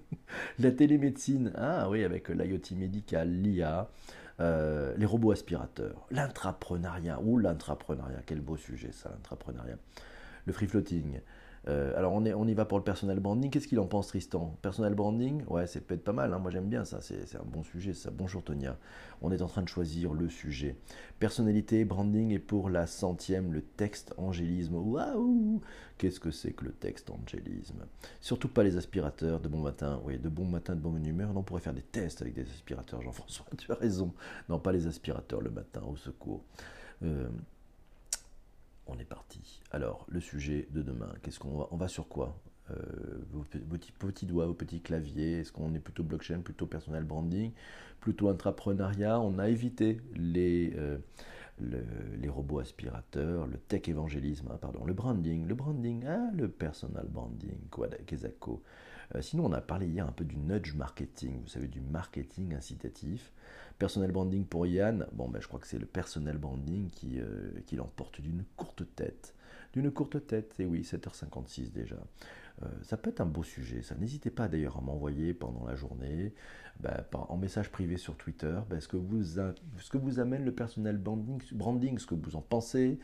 La 0.58 0.70
télémédecine, 0.70 1.52
ah 1.56 1.88
oui, 1.88 2.04
avec 2.04 2.28
l'IoT 2.28 2.76
médical, 2.76 3.30
l'IA, 3.30 3.88
euh, 4.40 4.94
les 4.98 5.06
robots 5.06 5.30
aspirateurs, 5.30 6.06
l'intrapreneuriat. 6.10 7.20
Ouh, 7.22 7.38
l'intrapreneuriat, 7.38 8.20
quel 8.26 8.40
beau 8.42 8.58
sujet 8.58 8.92
ça, 8.92 9.08
l'intrapreneuriat. 9.10 9.78
Le 10.44 10.52
free 10.52 10.66
floating, 10.66 11.20
euh, 11.66 11.96
alors 11.96 12.12
on, 12.12 12.46
y 12.46 12.54
va 12.54 12.64
pour 12.64 12.78
le 12.78 12.84
personal 12.84 13.20
branding. 13.20 13.50
Qu'est-ce 13.50 13.68
qu'il 13.68 13.80
en 13.80 13.86
pense 13.86 14.08
Tristan? 14.08 14.56
Personal 14.60 14.94
branding? 14.94 15.44
Ouais, 15.46 15.66
c'est 15.66 15.80
peut-être 15.80 16.04
pas 16.04 16.12
mal. 16.12 16.32
Hein. 16.32 16.38
Moi 16.38 16.50
j'aime 16.50 16.68
bien 16.68 16.84
ça. 16.84 17.00
C'est 17.00 17.36
un 17.36 17.44
bon 17.44 17.62
sujet. 17.62 17.92
Bonjour 18.12 18.42
Tonia. 18.42 18.76
On 19.22 19.32
est 19.32 19.40
en 19.40 19.46
train 19.46 19.62
de 19.62 19.68
choisir 19.68 20.12
le 20.12 20.28
sujet. 20.28 20.76
Personnalité, 21.18 21.84
branding 21.84 22.32
et 22.32 22.38
pour 22.38 22.68
la 22.68 22.86
centième, 22.86 23.52
le 23.52 23.62
texte 23.62 24.14
angélisme. 24.18 24.74
Waouh 24.74 25.62
Qu'est-ce 25.96 26.20
que 26.20 26.30
c'est 26.30 26.52
que 26.52 26.66
le 26.66 26.72
texte 26.72 27.10
angélisme? 27.10 27.86
Surtout 28.20 28.48
pas 28.48 28.62
les 28.62 28.76
aspirateurs 28.76 29.40
de 29.40 29.48
bon 29.48 29.60
matin. 29.60 30.00
Oui, 30.04 30.18
de 30.18 30.28
bon 30.28 30.44
matin, 30.44 30.74
de 30.74 30.80
bonne 30.80 31.06
humeur. 31.06 31.30
on 31.34 31.42
pourrait 31.42 31.62
faire 31.62 31.74
des 31.74 31.82
tests 31.82 32.20
avec 32.20 32.34
des 32.34 32.42
aspirateurs. 32.50 33.00
Jean-François, 33.00 33.46
tu 33.58 33.72
as 33.72 33.76
raison. 33.76 34.12
Non, 34.48 34.58
pas 34.58 34.72
les 34.72 34.86
aspirateurs 34.86 35.40
le 35.40 35.50
matin, 35.50 35.80
au 35.88 35.96
secours. 35.96 36.44
Euh, 37.02 37.28
on 38.86 38.98
est 38.98 39.04
parti. 39.04 39.62
Alors, 39.70 40.06
le 40.08 40.20
sujet 40.20 40.68
de 40.70 40.82
demain, 40.82 41.12
qu'est-ce 41.22 41.38
qu'on 41.38 41.58
va, 41.58 41.68
on 41.70 41.76
va 41.76 41.88
sur 41.88 42.08
quoi? 42.08 42.38
Euh, 42.70 42.76
vos, 43.30 43.44
petits, 44.08 44.24
doigts, 44.24 44.46
vos 44.46 44.54
petits 44.54 44.80
claviers, 44.80 45.40
est-ce 45.40 45.52
qu'on 45.52 45.74
est 45.74 45.80
plutôt 45.80 46.02
blockchain, 46.02 46.40
plutôt 46.40 46.66
personal 46.66 47.04
branding, 47.04 47.52
plutôt 48.00 48.28
intrapreneuriat 48.28 49.20
On 49.20 49.38
a 49.38 49.50
évité 49.50 50.00
les, 50.14 50.72
euh, 50.76 50.96
robots 52.28 52.60
aspirateurs, 52.60 53.46
le 53.46 53.58
tech 53.58 53.88
évangélisme, 53.88 54.48
hein, 54.50 54.58
pardon, 54.58 54.84
le 54.86 54.94
branding, 54.94 55.46
le 55.46 55.54
branding, 55.54 56.04
ah, 56.08 56.30
le 56.32 56.48
personal 56.48 57.06
branding, 57.06 57.58
quoi, 57.70 57.88
Kezako. 57.88 58.62
Euh, 59.14 59.20
sinon, 59.20 59.44
on 59.44 59.52
a 59.52 59.60
parlé 59.60 59.86
hier 59.86 60.06
un 60.06 60.12
peu 60.12 60.24
du 60.24 60.38
nudge 60.38 60.74
marketing, 60.74 61.42
vous 61.42 61.48
savez, 61.48 61.68
du 61.68 61.82
marketing 61.82 62.54
incitatif. 62.54 63.30
Personnel 63.78 64.12
branding 64.12 64.44
pour 64.44 64.66
Yann, 64.66 65.06
bon, 65.12 65.28
ben, 65.28 65.40
je 65.40 65.48
crois 65.48 65.58
que 65.58 65.66
c'est 65.66 65.78
le 65.78 65.86
personnel 65.86 66.38
branding 66.38 66.90
qui, 66.90 67.18
euh, 67.18 67.50
qui 67.66 67.74
l'emporte 67.76 68.20
d'une 68.20 68.44
courte 68.56 68.84
tête. 68.94 69.34
D'une 69.72 69.90
courte 69.90 70.24
tête, 70.26 70.54
et 70.60 70.66
oui, 70.66 70.82
7h56 70.82 71.72
déjà. 71.72 71.96
Euh, 72.62 72.68
ça 72.82 72.96
peut 72.96 73.10
être 73.10 73.20
un 73.20 73.26
beau 73.26 73.42
sujet, 73.42 73.82
ça. 73.82 73.96
N'hésitez 73.96 74.30
pas 74.30 74.46
d'ailleurs 74.46 74.76
à 74.76 74.80
m'envoyer 74.80 75.34
pendant 75.34 75.66
la 75.66 75.74
journée, 75.74 76.32
ben, 76.78 77.04
en 77.12 77.36
message 77.36 77.68
privé 77.70 77.96
sur 77.96 78.16
Twitter, 78.16 78.56
ben, 78.70 78.80
ce, 78.80 78.86
que 78.86 78.96
vous 78.96 80.20
amène 80.20 80.44
le 80.44 80.52
personnel 80.52 80.96
branding, 80.96 81.42
branding 81.52 81.98
ce 81.98 82.06
que 82.06 82.14
vous 82.14 82.36
en 82.36 82.42
pensez, 82.42 83.00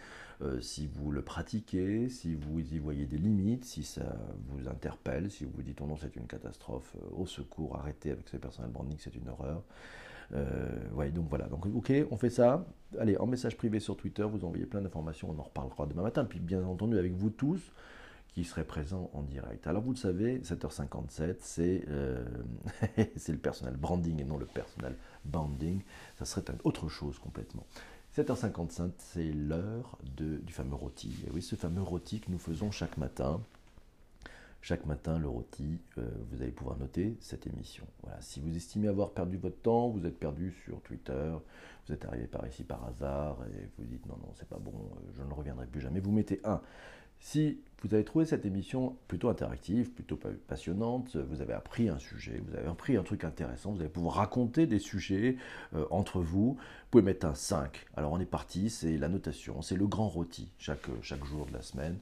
si 0.60 0.86
vous 0.86 1.10
le 1.10 1.22
pratiquez, 1.22 2.08
si 2.08 2.34
vous 2.34 2.60
y 2.60 2.78
voyez 2.78 3.06
des 3.06 3.18
limites, 3.18 3.64
si 3.64 3.82
ça 3.82 4.16
vous 4.48 4.68
interpelle, 4.68 5.30
si 5.30 5.44
vous 5.44 5.50
vous 5.54 5.62
dites 5.62 5.80
oh 5.82 5.86
non 5.86 5.96
c'est 5.96 6.16
une 6.16 6.26
catastrophe, 6.26 6.96
au 7.12 7.26
secours, 7.26 7.76
arrêtez 7.76 8.10
avec 8.10 8.28
ce 8.28 8.38
personnel 8.38 8.70
branding, 8.70 8.96
c'est 8.98 9.14
une 9.14 9.28
horreur. 9.28 9.62
Euh, 10.34 10.68
ouais, 10.94 11.10
donc 11.10 11.28
voilà. 11.28 11.46
Donc, 11.46 11.66
ok, 11.66 11.92
on 12.10 12.16
fait 12.16 12.30
ça. 12.30 12.66
Allez, 12.98 13.16
en 13.16 13.26
message 13.26 13.56
privé 13.56 13.80
sur 13.80 13.96
Twitter, 13.96 14.22
vous 14.22 14.44
envoyez 14.44 14.66
plein 14.66 14.80
d'informations, 14.80 15.30
on 15.30 15.38
en 15.38 15.42
reparlera 15.42 15.86
demain 15.86 16.02
matin. 16.02 16.24
Puis, 16.24 16.40
bien 16.40 16.62
entendu, 16.64 16.98
avec 16.98 17.12
vous 17.12 17.30
tous 17.30 17.60
qui 18.34 18.44
serez 18.44 18.64
présents 18.64 19.10
en 19.12 19.22
direct. 19.22 19.66
Alors, 19.66 19.82
vous 19.82 19.90
le 19.90 19.96
savez, 19.96 20.38
7h57, 20.38 21.36
c'est 21.40 21.84
euh, 21.88 22.24
le 22.96 23.36
personnel 23.36 23.76
branding 23.76 24.20
et 24.20 24.24
non 24.24 24.38
le 24.38 24.46
personnel 24.46 24.94
banding. 25.24 25.82
Ça 26.18 26.24
serait 26.24 26.44
autre 26.64 26.88
chose 26.88 27.18
complètement. 27.18 27.66
7h55, 28.16 28.92
c'est 28.98 29.32
l'heure 29.32 29.98
du 30.16 30.52
fameux 30.52 30.74
rôti. 30.74 31.12
Et 31.26 31.30
oui, 31.30 31.42
ce 31.42 31.56
fameux 31.56 31.82
rôti 31.82 32.20
que 32.20 32.30
nous 32.30 32.38
faisons 32.38 32.70
chaque 32.70 32.96
matin 32.96 33.40
chaque 34.62 34.84
matin, 34.84 35.18
le 35.18 35.28
rôti, 35.28 35.78
euh, 35.98 36.02
vous 36.30 36.42
allez 36.42 36.52
pouvoir 36.52 36.76
noter 36.78 37.16
cette 37.20 37.46
émission. 37.46 37.86
Voilà. 38.02 38.20
Si 38.20 38.40
vous 38.40 38.54
estimez 38.54 38.88
avoir 38.88 39.12
perdu 39.12 39.38
votre 39.38 39.60
temps, 39.60 39.88
vous 39.88 40.04
êtes 40.06 40.18
perdu 40.18 40.52
sur 40.64 40.80
Twitter, 40.82 41.32
vous 41.86 41.94
êtes 41.94 42.04
arrivé 42.04 42.26
par 42.26 42.46
ici 42.46 42.62
par 42.64 42.84
hasard 42.84 43.38
et 43.54 43.68
vous 43.78 43.84
dites 43.84 44.04
non, 44.06 44.16
non, 44.18 44.32
c'est 44.34 44.48
pas 44.48 44.58
bon, 44.58 44.72
euh, 44.72 45.12
je 45.16 45.22
ne 45.22 45.32
reviendrai 45.32 45.66
plus 45.66 45.80
jamais, 45.80 46.00
vous 46.00 46.12
mettez 46.12 46.40
1. 46.44 46.60
Si 47.20 47.60
vous 47.82 47.94
avez 47.94 48.04
trouvé 48.04 48.24
cette 48.24 48.46
émission 48.46 48.96
plutôt 49.06 49.28
interactive, 49.28 49.90
plutôt 49.90 50.18
passionnante, 50.48 51.16
vous 51.16 51.42
avez 51.42 51.52
appris 51.52 51.88
un 51.88 51.98
sujet, 51.98 52.42
vous 52.46 52.56
avez 52.56 52.66
appris 52.66 52.96
un 52.96 53.02
truc 53.02 53.24
intéressant, 53.24 53.72
vous 53.72 53.80
allez 53.80 53.90
pouvoir 53.90 54.16
raconter 54.16 54.66
des 54.66 54.78
sujets 54.78 55.36
euh, 55.74 55.86
entre 55.90 56.20
vous, 56.20 56.54
vous 56.54 56.58
pouvez 56.90 57.02
mettre 57.02 57.26
un 57.26 57.34
5. 57.34 57.86
Alors 57.96 58.12
on 58.12 58.20
est 58.20 58.26
parti, 58.26 58.68
c'est 58.68 58.96
la 58.98 59.08
notation, 59.08 59.62
c'est 59.62 59.76
le 59.76 59.86
grand 59.86 60.08
rôti 60.08 60.50
chaque, 60.58 60.88
chaque 61.02 61.24
jour 61.24 61.46
de 61.46 61.52
la 61.52 61.62
semaine. 61.62 61.98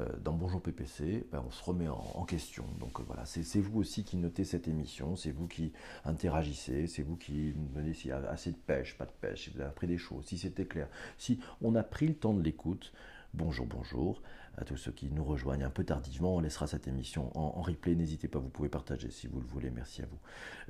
Euh, 0.00 0.06
dans 0.22 0.32
Bonjour 0.32 0.62
PPC, 0.62 1.26
ben, 1.30 1.42
on 1.46 1.50
se 1.50 1.62
remet 1.62 1.88
en, 1.88 2.24
question. 2.24 2.64
Donc 2.78 3.00
euh, 3.00 3.02
voilà, 3.06 3.24
c'est 3.24 3.60
vous 3.60 3.80
aussi 3.80 4.04
qui 4.04 4.16
notez 4.16 4.44
cette 4.44 4.68
émission, 4.68 5.16
c'est 5.16 5.30
vous 5.30 5.46
qui 5.46 5.72
interagissez, 6.04 6.86
c'est 6.86 7.02
vous 7.02 7.16
qui 7.16 7.54
me 7.56 7.74
donnez 7.74 7.92
s'il 7.92 8.10
y 8.10 8.12
a 8.12 8.18
assez 8.30 8.52
de 8.52 8.56
pêche, 8.56 8.96
pas 8.96 9.04
de 9.04 9.12
pêche, 9.20 9.44
si 9.44 9.50
vous 9.50 9.60
avez 9.60 9.68
appris 9.68 9.86
des 9.86 9.98
choses, 9.98 10.24
si 10.26 10.38
c'était 10.38 10.64
clair, 10.64 10.88
si 11.18 11.40
on 11.60 11.74
a 11.74 11.82
pris 11.82 12.06
le 12.06 12.14
temps 12.14 12.34
de 12.34 12.42
l'écoute. 12.42 12.92
Bonjour, 13.34 13.66
bonjour 13.66 14.22
à 14.60 14.64
tous 14.64 14.76
ceux 14.76 14.92
qui 14.92 15.10
nous 15.10 15.24
rejoignent 15.24 15.64
un 15.64 15.70
peu 15.70 15.84
tardivement. 15.84 16.36
On 16.36 16.40
laissera 16.40 16.66
cette 16.66 16.86
émission 16.86 17.36
en, 17.36 17.62
replay. 17.62 17.94
N'hésitez 17.94 18.28
pas, 18.28 18.38
vous 18.38 18.50
pouvez 18.50 18.68
partager 18.68 19.10
si 19.10 19.26
vous 19.26 19.40
le 19.40 19.46
voulez. 19.46 19.70
Merci 19.70 20.02
à 20.02 20.06
vous. 20.06 20.18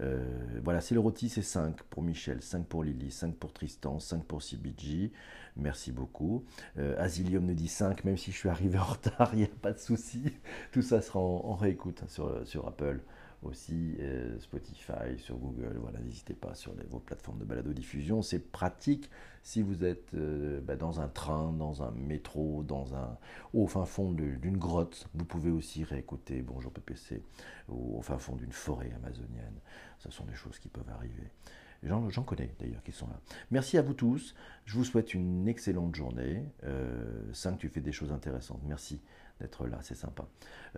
Euh, 0.04 0.60
voilà, 0.62 0.80
c'est 0.80 0.94
le 0.94 1.00
rôti, 1.00 1.28
c'est 1.28 1.42
5 1.42 1.82
pour 1.84 2.02
Michel, 2.02 2.40
5 2.40 2.66
pour 2.66 2.84
Lily, 2.84 3.10
5 3.10 3.34
pour 3.34 3.52
Tristan, 3.52 3.98
5 3.98 4.24
pour 4.24 4.42
CBG. 4.42 5.12
Merci 5.56 5.90
beaucoup. 5.90 6.44
Euh, 6.78 6.94
Asilium 6.98 7.44
nous 7.44 7.54
dit 7.54 7.68
5, 7.68 8.04
même 8.04 8.16
si 8.16 8.30
je 8.30 8.36
suis 8.36 8.48
arrivé 8.48 8.78
en 8.78 8.84
retard, 8.92 9.30
il 9.32 9.40
n'y 9.40 9.44
a 9.44 9.48
pas 9.60 9.72
de 9.72 9.78
souci. 9.78 10.22
Tout 10.72 10.82
ça 10.82 11.02
sera 11.02 11.18
en, 11.18 11.54
réécoute 11.54 12.02
sur, 12.08 12.46
sur 12.46 12.68
Apple 12.68 13.00
aussi 13.42 13.96
euh, 14.00 14.38
Spotify, 14.40 15.18
sur 15.18 15.36
Google. 15.36 15.78
Voilà, 15.80 16.00
n'hésitez 16.00 16.34
pas 16.34 16.54
sur 16.54 16.72
vos 16.88 16.98
plateformes 16.98 17.38
de 17.38 17.44
balado-diffusion. 17.44 18.22
C'est 18.22 18.50
pratique 18.50 19.10
si 19.42 19.62
vous 19.62 19.84
êtes 19.84 20.14
euh, 20.14 20.60
bah, 20.60 20.76
dans 20.76 21.00
un 21.00 21.08
train, 21.08 21.52
dans 21.52 21.82
un 21.82 21.90
métro, 21.92 22.62
dans 22.62 22.94
un 22.94 23.16
au 23.54 23.66
fin 23.66 23.84
fond 23.84 24.12
d'une 24.12 24.58
grotte. 24.58 25.08
Vous 25.14 25.24
pouvez 25.24 25.50
aussi 25.50 25.84
réécouter 25.84 26.42
Bonjour 26.42 26.72
PPC 26.72 27.22
ou 27.68 27.98
au 27.98 28.02
fin 28.02 28.18
fond 28.18 28.36
d'une 28.36 28.52
forêt 28.52 28.92
amazonienne. 28.96 29.60
Ce 29.98 30.10
sont 30.10 30.24
des 30.24 30.34
choses 30.34 30.58
qui 30.58 30.68
peuvent 30.68 30.90
arriver. 30.90 31.30
J'en 31.82 32.22
connais 32.22 32.54
d'ailleurs 32.58 32.82
qui 32.82 32.92
sont 32.92 33.06
là. 33.06 33.18
Merci 33.50 33.78
à 33.78 33.82
vous 33.82 33.94
tous. 33.94 34.34
Je 34.66 34.74
vous 34.74 34.84
souhaite 34.84 35.14
une 35.14 35.48
excellente 35.48 35.94
journée. 35.94 36.44
Euh, 36.64 37.32
5, 37.32 37.56
tu 37.56 37.68
fais 37.68 37.80
des 37.80 37.92
choses 37.92 38.12
intéressantes. 38.12 38.60
Merci 38.66 39.00
d'être 39.40 39.66
là, 39.66 39.78
c'est 39.82 39.94
sympa. 39.94 40.26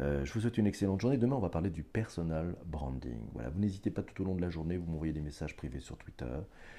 Euh, 0.00 0.24
je 0.24 0.32
vous 0.32 0.40
souhaite 0.40 0.58
une 0.58 0.66
excellente 0.66 1.00
journée. 1.00 1.18
Demain, 1.18 1.36
on 1.36 1.40
va 1.40 1.50
parler 1.50 1.70
du 1.70 1.82
personal 1.82 2.54
branding. 2.66 3.18
Voilà, 3.34 3.50
vous 3.50 3.58
n'hésitez 3.58 3.90
pas 3.90 4.02
tout 4.02 4.22
au 4.22 4.24
long 4.24 4.34
de 4.34 4.40
la 4.40 4.50
journée, 4.50 4.76
vous 4.76 4.90
m'envoyez 4.90 5.12
des 5.12 5.20
messages 5.20 5.56
privés 5.56 5.80
sur 5.80 5.96
Twitter, 5.96 6.38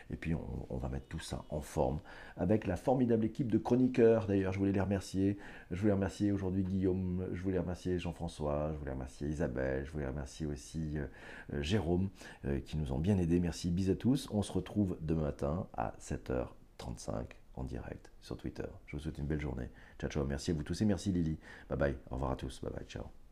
et 0.10 0.15
puis 0.15 0.34
on, 0.36 0.78
va 0.78 0.89
mettre 0.89 1.08
tout 1.08 1.19
ça 1.19 1.46
en 1.50 1.62
forme 1.62 2.00
avec 2.36 2.67
la 2.67 2.76
formidable 2.76 3.26
équipe 3.26 3.52
de 3.52 3.58
chroniqueurs. 3.58 4.28
D'ailleurs, 4.28 4.52
je 4.52 4.60
voulais 4.60 4.72
les 4.72 4.82
remercier. 4.82 5.38
Je 5.72 5.80
voulais 5.80 5.93
remercier 5.93 6.32
aujourd'hui 6.32 6.63
Guillaume, 6.63 7.28
je 7.34 7.41
voulais 7.41 7.60
remercier 7.60 8.00
Jean-François, 8.00 8.72
je 8.74 8.80
voulais 8.80 8.91
remercier 8.91 9.28
Isabelle, 9.28 9.86
je 9.86 9.91
voulais 9.91 10.08
remercier 10.08 10.46
aussi 10.46 10.98
euh, 10.98 11.06
euh, 11.54 11.62
Jérôme 11.62 12.10
qui 12.65 12.78
nous 12.78 12.91
ont 12.91 13.00
bien 13.00 13.17
aidés. 13.17 13.39
Merci, 13.39 13.72
bis 13.72 13.89
à 13.89 13.96
tous. 13.96 14.28
On 14.32 14.41
se 14.41 14.52
retrouve 14.52 14.98
demain 15.02 15.24
matin 15.24 15.67
à 15.74 15.93
7h35 16.00 17.42
en 17.56 17.63
direct 17.63 18.12
sur 18.22 18.38
Twitter. 18.38 18.68
Je 18.86 18.98
vous 18.98 19.04
souhaite 19.04 19.18
une 19.18 19.28
belle 19.28 19.42
journée. 19.42 19.70
Ciao, 20.00 20.10
ciao. 20.10 20.26
Merci 20.26 20.52
à 20.52 20.54
vous 20.54 20.63
tous 20.63 20.82
et 20.82 20.86
merci 20.86 21.12
Lily. 21.12 21.38
Bye 21.70 21.78
bye. 21.78 21.98
Au 22.10 22.16
revoir 22.16 22.32
à 22.32 22.36
tous. 22.36 22.62
Bye 22.62 22.72
bye. 22.74 22.86
Ciao. 22.86 23.22